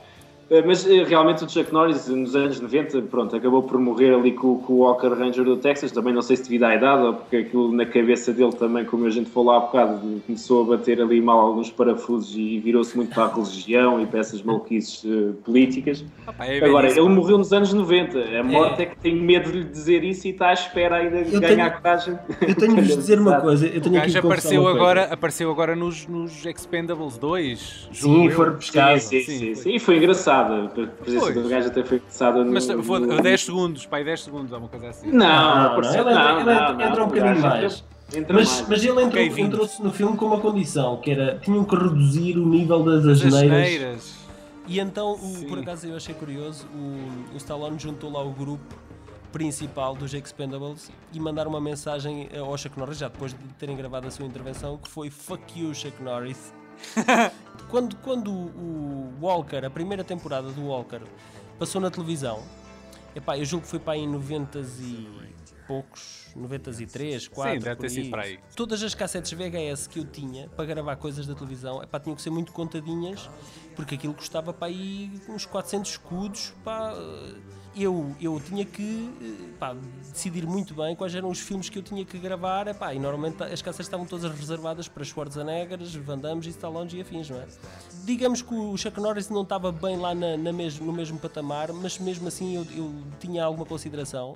Eh, 0.49 0.61
mas 0.61 0.87
eh, 0.87 1.03
realmente 1.03 1.43
o 1.43 1.49
Chuck 1.49 1.73
Norris 1.73 2.07
nos 2.07 2.35
anos 2.35 2.59
90 2.59 3.01
pronto, 3.03 3.35
acabou 3.35 3.63
por 3.63 3.79
morrer 3.79 4.13
ali 4.13 4.31
com, 4.31 4.59
com, 4.59 4.73
o 4.73 4.77
Walker 4.79 5.07
Ranger 5.07 5.43
do 5.43 5.57
Texas, 5.57 5.91
também 5.91 6.13
não 6.13 6.21
sei 6.21 6.35
se 6.35 6.43
devido 6.43 6.63
à 6.63 6.75
idade 6.75 7.01
ou 7.01 7.13
porque 7.15 7.37
aquilo 7.37 7.71
na 7.71 7.85
cabeça 7.85 8.31
dele 8.31 8.53
também, 8.53 8.85
como 8.85 9.07
a 9.07 9.09
gente 9.09 9.29
falou 9.31 9.51
há 9.51 9.59
bocado, 9.61 10.21
começou 10.25 10.61
a 10.63 10.77
bater 10.77 11.01
ali 11.01 11.19
mal 11.19 11.39
alguns 11.39 11.71
parafusos 11.71 12.35
e 12.35 12.59
virou-se 12.59 12.95
muito 12.95 13.13
para 13.13 13.23
a 13.23 13.33
religião 13.33 13.99
e 13.99 14.05
para 14.05 14.19
essas 14.19 14.41
maluquices 14.43 15.03
uh, 15.03 15.33
políticas. 15.43 16.05
é 16.39 16.63
Agora, 16.63 16.89
ele 16.91 17.09
morreu 17.09 17.39
nos 17.39 17.51
anos 17.51 17.73
90, 17.73 18.19
a 18.39 18.43
morte 18.43 18.81
é. 18.81 18.83
é. 18.83 18.85
que 18.85 18.97
tem 18.97 19.15
medo 19.15 19.51
de 19.51 19.59
lhe 19.59 19.63
dizer 19.63 20.03
isso 20.03 20.27
e 20.27 20.31
está 20.31 20.49
à 20.49 20.53
espera 20.53 20.97
ainda 20.97 21.23
de 21.23 21.33
eu 21.33 21.41
ganhar 21.41 21.69
tenho, 21.69 21.81
coragem. 21.81 22.19
Eu 22.41 22.55
tenho 22.55 22.75
de 22.75 22.81
vos 22.81 22.97
dizer 22.97 23.19
uma 23.19 23.41
coisa, 23.41 23.65
eu 23.65 23.81
tenho 23.81 23.95
o 23.95 23.97
aqui 23.99 24.17
apareceu 24.17 24.67
agora, 24.67 25.05
apareceu 25.05 25.49
agora 25.49 25.75
nos, 25.75 26.05
nos 26.05 26.45
Expendables 26.45 27.17
2. 27.17 27.89
Sim, 27.91 28.29
foi 28.29 28.51
pescado. 28.51 28.99
Sim, 28.99 29.21
sim, 29.21 29.39
sim, 29.39 29.55
sim, 29.55 29.75
e 29.75 29.79
foi 29.79 29.97
engraçado 29.97 30.34
engraçada. 30.43 30.83
A 30.83 30.87
presença 30.87 31.31
do 31.31 31.49
gajo 31.49 31.67
até 31.67 31.83
foi 31.83 31.97
engraçada 31.97 32.43
no. 32.43 32.51
Mas 32.51 32.67
foi 32.67 33.21
10 33.21 33.41
segundos, 33.41 33.85
pai, 33.85 34.03
10 34.03 34.23
segundos, 34.23 34.53
alguma 34.53 34.69
coisa 34.69 34.89
assim. 34.89 35.11
Não, 35.11 35.17
não, 35.17 35.81
não, 35.81 35.93
ele, 35.93 36.03
não, 36.03 36.39
ele, 36.39 36.83
entra 36.83 37.03
um 37.03 37.07
bocadinho 37.07 37.41
mais. 37.41 37.83
Mas, 38.29 38.65
mas, 38.67 38.85
ele 38.85 39.01
entrou, 39.01 39.25
okay, 39.25 39.43
entrou-se 39.43 39.81
no 39.81 39.91
filme 39.91 40.15
com 40.15 40.25
uma 40.25 40.39
condição, 40.39 40.97
que 40.97 41.11
era 41.11 41.39
tinham 41.39 41.63
que 41.63 41.75
reduzir 41.75 42.37
o 42.37 42.45
nível 42.45 42.83
das 42.83 43.05
asneiras. 43.05 44.15
E 44.67 44.79
então, 44.79 45.13
o, 45.13 45.45
por 45.47 45.59
acaso 45.59 45.87
eu 45.87 45.95
achei 45.95 46.13
curioso, 46.13 46.67
o, 46.73 47.33
o 47.33 47.37
Stallone 47.37 47.77
juntou 47.79 48.11
lá 48.11 48.23
o 48.23 48.31
grupo 48.31 48.75
principal 49.31 49.95
dos 49.95 50.13
Expendables 50.13 50.89
e 51.11 51.19
mandar 51.19 51.47
uma 51.47 51.59
mensagem 51.59 52.29
ao 52.39 52.57
Chuck 52.57 52.77
Norris, 52.79 52.99
já 52.99 53.09
depois 53.09 53.33
de 53.33 53.39
terem 53.59 53.75
gravado 53.75 54.07
a 54.07 54.11
sua 54.11 54.25
intervenção, 54.25 54.77
que 54.77 54.87
foi 54.87 55.09
Fuck 55.09 55.59
you, 55.59 55.73
Chuck 55.73 56.01
Norris. 56.01 56.53
quando, 57.75 57.97
quando 57.97 58.31
o 58.31 59.13
Walker, 59.19 59.65
a 59.65 59.69
primeira 59.69 60.01
temporada 60.01 60.49
do 60.49 60.67
Walker, 60.67 61.01
passou 61.59 61.81
na 61.81 61.91
televisão, 61.91 62.41
epá, 63.13 63.37
eu 63.37 63.43
julgo 63.43 63.65
que 63.65 63.69
foi 63.69 63.79
para 63.79 63.97
em 63.97 64.07
90 64.07 64.59
e 64.59 65.09
poucos, 65.67 66.27
93, 66.35 67.27
4, 67.27 67.53
Sim, 67.53 67.59
deve 67.59 67.75
ter 67.75 67.89
sido 67.89 68.09
para 68.09 68.23
aí. 68.23 68.39
Todas 68.55 68.81
as 68.83 68.93
cassetes 68.93 69.31
VHS 69.31 69.87
que 69.87 69.99
eu 69.99 70.05
tinha 70.05 70.47
para 70.49 70.65
gravar 70.65 70.95
coisas 70.95 71.25
da 71.25 71.33
televisão, 71.33 71.81
epá, 71.81 71.99
tinham 71.99 72.15
que 72.15 72.21
ser 72.21 72.29
muito 72.29 72.51
contadinhas, 72.51 73.29
porque 73.75 73.95
aquilo 73.95 74.13
custava 74.13 74.53
para 74.53 74.67
aí 74.67 75.11
uns 75.27 75.45
400 75.45 75.91
escudos, 75.91 76.53
pá, 76.63 76.93
eu, 77.75 78.15
eu 78.21 78.39
tinha 78.39 78.63
que 78.63 79.53
pá, 79.59 79.75
decidir 80.11 80.45
muito 80.47 80.73
bem 80.73 80.95
quais 80.95 81.13
eram 81.13 81.29
os 81.29 81.39
filmes 81.39 81.69
que 81.69 81.77
eu 81.77 81.83
tinha 81.83 82.05
que 82.05 82.17
gravar 82.17 82.67
epá, 82.67 82.93
e 82.93 82.99
normalmente 82.99 83.43
as 83.43 83.61
casas 83.61 83.85
estavam 83.85 84.05
todas 84.05 84.31
reservadas 84.31 84.87
para 84.87 85.03
Schwarzenegger, 85.03 85.79
Van 86.01 86.17
Damme, 86.17 86.47
Stallone 86.47 86.95
e 86.95 87.01
afins, 87.01 87.29
não 87.29 87.37
é? 87.37 87.47
Digamos 88.05 88.41
que 88.41 88.53
o 88.53 88.77
Chuck 88.77 88.99
Norris 88.99 89.29
não 89.29 89.41
estava 89.41 89.71
bem 89.71 89.97
lá 89.97 90.15
na, 90.15 90.37
na 90.37 90.53
mesmo, 90.53 90.85
no 90.85 90.93
mesmo 90.93 91.19
patamar, 91.19 91.73
mas 91.73 91.99
mesmo 91.99 92.27
assim 92.27 92.55
eu, 92.55 92.65
eu 92.75 92.93
tinha 93.19 93.43
alguma 93.43 93.65
consideração 93.65 94.35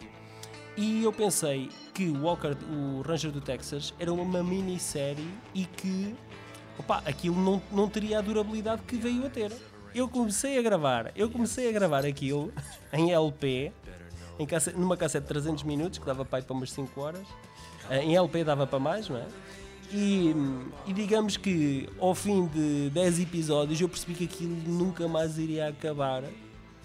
e 0.80 1.04
eu 1.04 1.12
pensei 1.12 1.70
que 1.94 2.06
o 2.06 2.24
Walker, 2.24 2.56
o 2.72 3.02
Ranger 3.02 3.32
do 3.32 3.42
Texas, 3.42 3.94
era 4.00 4.12
uma 4.14 4.44
minissérie 4.44 5.28
e 5.54 5.66
que 5.66 6.16
opa, 6.78 7.02
aquilo 7.06 7.36
não, 7.36 7.62
não 7.72 7.90
teria 7.90 8.20
a 8.20 8.22
durabilidade 8.22 8.82
que 8.84 8.96
veio 8.96 9.26
a 9.26 9.30
ter 9.30 9.52
eu 9.94 10.08
comecei 10.08 10.58
a 10.58 10.62
gravar, 10.62 11.12
eu 11.16 11.30
comecei 11.30 11.70
a 11.70 11.72
gravar 11.72 12.06
aquilo 12.06 12.54
em 12.94 13.12
LP, 13.12 13.72
em 14.38 14.46
cassete, 14.46 14.78
numa 14.78 14.96
cassete 14.96 15.24
de 15.24 15.30
300 15.30 15.64
minutos, 15.64 16.00
que 16.00 16.06
dava 16.06 16.24
para 16.24 16.44
umas 16.50 16.72
5 16.72 17.02
horas. 17.02 17.28
Eh, 17.90 18.04
em 18.04 18.16
LP 18.16 18.44
dava 18.44 18.68
para 18.68 18.80
mais, 18.80 19.10
não 19.10 19.18
é? 19.18 19.26
E, 19.92 20.36
e, 20.86 20.94
digamos 20.94 21.36
que 21.36 21.90
ao 22.00 22.14
fim 22.14 22.46
de 22.46 22.92
10 22.92 23.22
episódios 23.22 23.82
eu 23.82 23.90
percebi 23.90 24.14
que 24.14 24.26
aquilo 24.26 24.56
nunca 24.68 25.08
mais 25.08 25.40
iria 25.40 25.68
acabar 25.68 26.24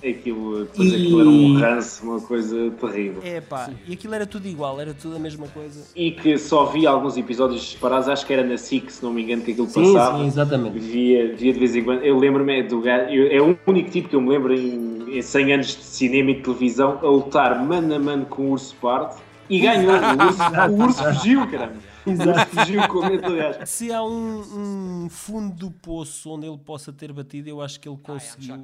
Aquilo, 0.02 0.64
depois 0.64 0.92
e... 0.92 0.94
aquilo 0.96 1.20
era 1.20 1.28
um 1.28 1.58
ranço, 1.58 2.04
uma 2.04 2.20
coisa 2.20 2.70
terrível. 2.72 3.22
É 3.24 3.40
pá, 3.40 3.70
e 3.86 3.94
aquilo 3.94 4.14
era 4.14 4.26
tudo 4.26 4.46
igual, 4.46 4.80
era 4.80 4.92
tudo 4.92 5.16
a 5.16 5.18
mesma 5.18 5.46
coisa. 5.48 5.82
E 5.96 6.10
que 6.10 6.36
só 6.36 6.66
via 6.66 6.90
alguns 6.90 7.16
episódios 7.16 7.70
separados, 7.70 8.08
acho 8.08 8.26
que 8.26 8.32
era 8.32 8.44
na 8.44 8.58
SIC, 8.58 8.90
se 8.90 9.02
não 9.02 9.12
me 9.12 9.22
engano, 9.22 9.42
que 9.42 9.52
aquilo 9.52 9.66
sim, 9.66 9.94
passava. 9.94 10.18
Sim, 10.18 10.26
exatamente. 10.26 10.78
Via, 10.78 11.34
via 11.34 11.52
de 11.52 11.58
vez 11.58 11.74
em 11.74 11.84
quando. 11.84 12.02
Eu 12.02 12.18
lembro-me 12.18 12.62
do 12.64 12.80
gajo, 12.80 13.10
é 13.10 13.40
o 13.40 13.58
único 13.66 13.90
tipo 13.90 14.08
que 14.08 14.16
eu 14.16 14.20
me 14.20 14.28
lembro 14.28 14.54
em, 14.54 15.18
em 15.18 15.22
100 15.22 15.52
anos 15.52 15.66
de 15.68 15.84
cinema 15.84 16.30
e 16.30 16.34
de 16.34 16.42
televisão 16.42 16.98
a 17.02 17.06
lutar 17.06 17.64
mano 17.64 17.94
a 17.94 17.98
mano 17.98 18.26
com 18.26 18.42
o 18.42 18.50
urso 18.50 18.76
pardo 18.76 19.16
e 19.48 19.60
ganhou. 19.60 19.92
o, 19.92 20.26
urso, 20.26 20.42
o 20.70 20.84
urso 20.84 21.04
fugiu, 21.04 21.50
caramba. 21.50 21.76
Exato. 22.06 22.56
Fugiu 22.56 22.88
com 22.88 23.06
medo 23.06 23.28
do 23.28 23.36
gajo. 23.36 23.58
Se 23.64 23.92
há 23.92 24.02
um, 24.02 25.04
um 25.04 25.08
fundo 25.08 25.54
do 25.54 25.70
poço 25.70 26.30
onde 26.30 26.46
ele 26.46 26.58
possa 26.58 26.92
ter 26.92 27.12
batido, 27.12 27.48
eu 27.48 27.60
acho 27.60 27.80
que 27.80 27.88
ele 27.88 27.98
conseguiu 27.98 28.56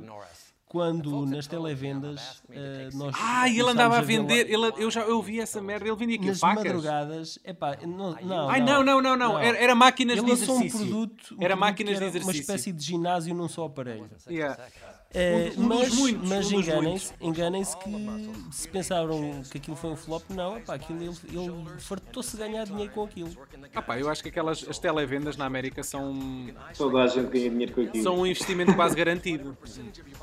quando 0.71 1.27
nas 1.27 1.49
televendas 1.49 2.45
uh, 2.49 2.97
nós 2.97 3.13
ah 3.19 3.49
ele 3.49 3.69
andava 3.69 3.99
a 3.99 4.01
vender 4.03 4.47
a 4.47 4.49
ele, 4.49 4.73
eu 4.79 4.89
já 4.89 5.01
eu 5.01 5.21
vi 5.21 5.41
essa 5.41 5.61
merda 5.61 5.89
ele 5.89 5.97
vendia 5.97 6.15
aqui 6.17 6.27
nas 6.29 6.39
facas. 6.39 6.65
madrugadas 6.65 7.39
epá, 7.45 7.77
não, 7.85 8.13
não, 8.23 8.49
Ai, 8.49 8.61
não, 8.61 8.85
não, 8.85 9.03
não, 9.03 9.17
não, 9.17 9.37
Era, 9.37 9.59
era 9.59 9.75
máquinas 9.75 10.19
ele 10.19 10.27
de 10.27 10.31
exercício 10.31 10.55
um 10.65 10.71
produto, 10.71 11.35
um 11.35 11.43
era 11.43 11.57
produto 11.57 11.59
máquinas 11.59 11.99
de 11.99 12.05
exercício. 12.05 12.29
uma 12.29 12.41
espécie 12.41 12.73
de 12.73 12.85
ginásio 12.85 13.35
num 13.35 13.49
só 13.49 13.65
aparelho. 13.65 14.09
Yeah. 14.29 14.65
É, 15.13 15.51
um, 15.57 15.63
um 15.63 15.67
mas 15.67 15.95
muitos, 15.95 16.29
mas 16.29 16.53
um 16.53 16.61
enganem-se 16.61 17.13
enganem 17.21 17.65
que 17.65 18.55
se 18.55 18.69
pensaram 18.69 19.43
que 19.51 19.59
aquilo 19.59 19.77
foi 19.77 19.91
um 19.91 19.97
flop, 19.97 20.23
não, 20.31 20.57
epá, 20.57 20.75
aquilo, 20.75 21.03
ele, 21.03 21.17
ele 21.33 21.81
fartou-se 21.81 22.37
ganhar 22.37 22.65
dinheiro 22.65 22.93
com 22.93 23.03
aquilo. 23.03 23.31
Ah, 23.75 23.83
pá, 23.83 23.99
eu 23.99 24.09
acho 24.09 24.23
que 24.23 24.29
aquelas 24.29 24.65
as 24.69 24.79
televendas 24.79 25.37
na 25.37 25.47
América 25.47 25.83
são. 25.83 26.49
Toda 26.77 27.03
a 27.03 27.07
gente 27.09 27.29
ganha 27.29 27.51
dinheiro 27.51 27.73
com 27.73 27.81
aquilo. 27.81 28.05
São 28.05 28.21
um 28.21 28.27
investimento 28.27 28.73
quase 28.75 28.95
garantido. 28.95 29.57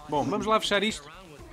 Bom, 0.07 0.23
vamos 0.23 0.45
lá 0.45 0.57
fechar 0.59 0.81
isto. 0.81 1.11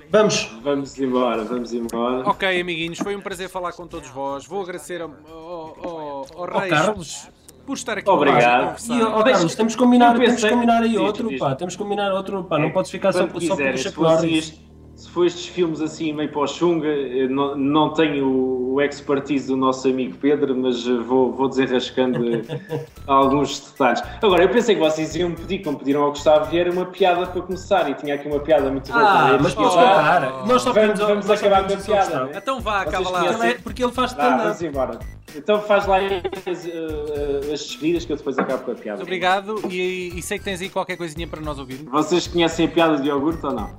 Vamos. 0.09 0.45
Vamos 0.63 0.97
embora, 0.97 1.43
vamos 1.43 1.73
embora. 1.73 2.29
Ok, 2.29 2.61
amiguinhos, 2.61 2.99
foi 2.99 3.17
um 3.17 3.21
prazer 3.21 3.49
falar 3.49 3.73
com 3.73 3.85
todos 3.85 4.09
vós. 4.11 4.45
Vou 4.45 4.61
agradecer 4.61 5.01
ao, 5.01 5.13
ao, 5.27 5.87
ao, 5.87 6.25
ao 6.37 6.59
Reis. 6.59 6.69
Carlos 6.69 7.29
por 7.65 7.75
estar 7.75 7.97
aqui 7.97 8.09
Obrigado. 8.09 8.77
E, 8.89 9.01
oh, 9.01 9.23
Carlos, 9.23 9.55
temos 9.55 9.73
que 9.73 9.81
combinar, 9.81 10.17
temos 10.17 10.41
que 10.41 10.49
combinar 10.49 10.83
aí 10.83 10.97
outro, 10.97 11.37
pá, 11.37 11.55
temos 11.55 11.75
que 11.75 11.83
combinar 11.83 12.11
outro, 12.13 12.43
pá, 12.43 12.57
não 12.59 12.67
é, 12.67 12.71
podes 12.71 12.91
ficar 12.91 13.11
só, 13.11 13.27
só 13.27 13.55
por 13.55 14.03
Norris 14.03 14.64
se 14.95 15.09
for 15.09 15.25
estes 15.25 15.47
filmes 15.47 15.81
assim 15.81 16.13
meio 16.13 16.29
para 16.31 16.41
o 16.41 16.47
Xunga, 16.47 16.87
não, 17.29 17.55
não 17.55 17.93
tenho 17.93 18.55
o 18.73 18.81
expertise 18.81 19.47
do 19.47 19.57
nosso 19.57 19.87
amigo 19.87 20.17
Pedro, 20.17 20.55
mas 20.55 20.85
vou, 20.85 21.33
vou 21.33 21.49
desenrascando 21.49 22.19
alguns 23.05 23.59
detalhes. 23.59 24.01
Agora, 24.21 24.43
eu 24.43 24.49
pensei 24.49 24.75
que 24.75 24.81
vocês 24.81 25.15
iam 25.15 25.31
pedir, 25.31 25.59
como 25.59 25.77
pediram 25.77 26.03
ao 26.03 26.11
Gustavo 26.11 26.49
Vieira, 26.49 26.71
uma 26.71 26.85
piada 26.85 27.25
para 27.25 27.41
começar, 27.41 27.89
e 27.89 27.93
tinha 27.93 28.15
aqui 28.15 28.27
uma 28.27 28.39
piada 28.39 28.71
muito 28.71 28.91
boa 28.91 29.03
ah, 29.03 29.27
para 29.27 29.39
mas 29.39 29.53
podes 29.53 29.73
contar. 29.73 30.45
Nós 30.45 30.61
só 30.61 30.71
vamos, 30.71 30.99
vamos 30.99 31.29
acabar 31.29 31.67
com 31.67 31.73
a 31.73 31.77
piada. 31.77 32.29
Então 32.35 32.59
vá, 32.61 32.81
acaba 32.81 33.09
lá. 33.09 33.23
Porque 33.63 33.83
ele 33.83 33.91
faz 33.91 34.11
stand 34.11 34.37
Vamos 34.37 34.61
embora. 34.61 34.99
Então 35.35 35.61
faz 35.61 35.85
lá 35.85 35.97
as, 35.97 36.65
uh, 36.65 37.53
as 37.53 37.59
despedidas 37.59 38.05
que 38.05 38.13
eu 38.13 38.17
depois 38.17 38.37
acabo 38.39 38.63
com 38.63 38.71
a 38.71 38.75
piada. 38.75 38.97
Muito 38.97 39.07
obrigado 39.07 39.61
e, 39.69 40.17
e 40.17 40.21
sei 40.21 40.39
que 40.39 40.45
tens 40.45 40.61
aí 40.61 40.69
qualquer 40.69 40.95
coisinha 40.95 41.27
para 41.27 41.41
nós 41.41 41.59
ouvir. 41.59 41.83
Vocês 41.83 42.27
conhecem 42.27 42.65
a 42.65 42.69
piada 42.69 42.97
de 42.97 43.09
iogurte 43.09 43.45
ou 43.45 43.53
não? 43.53 43.69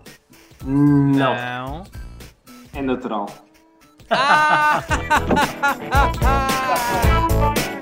Não. 0.64 1.34
Não. 1.34 1.84
É 2.72 2.82
natural. 2.82 3.26
Ah! 4.10 4.82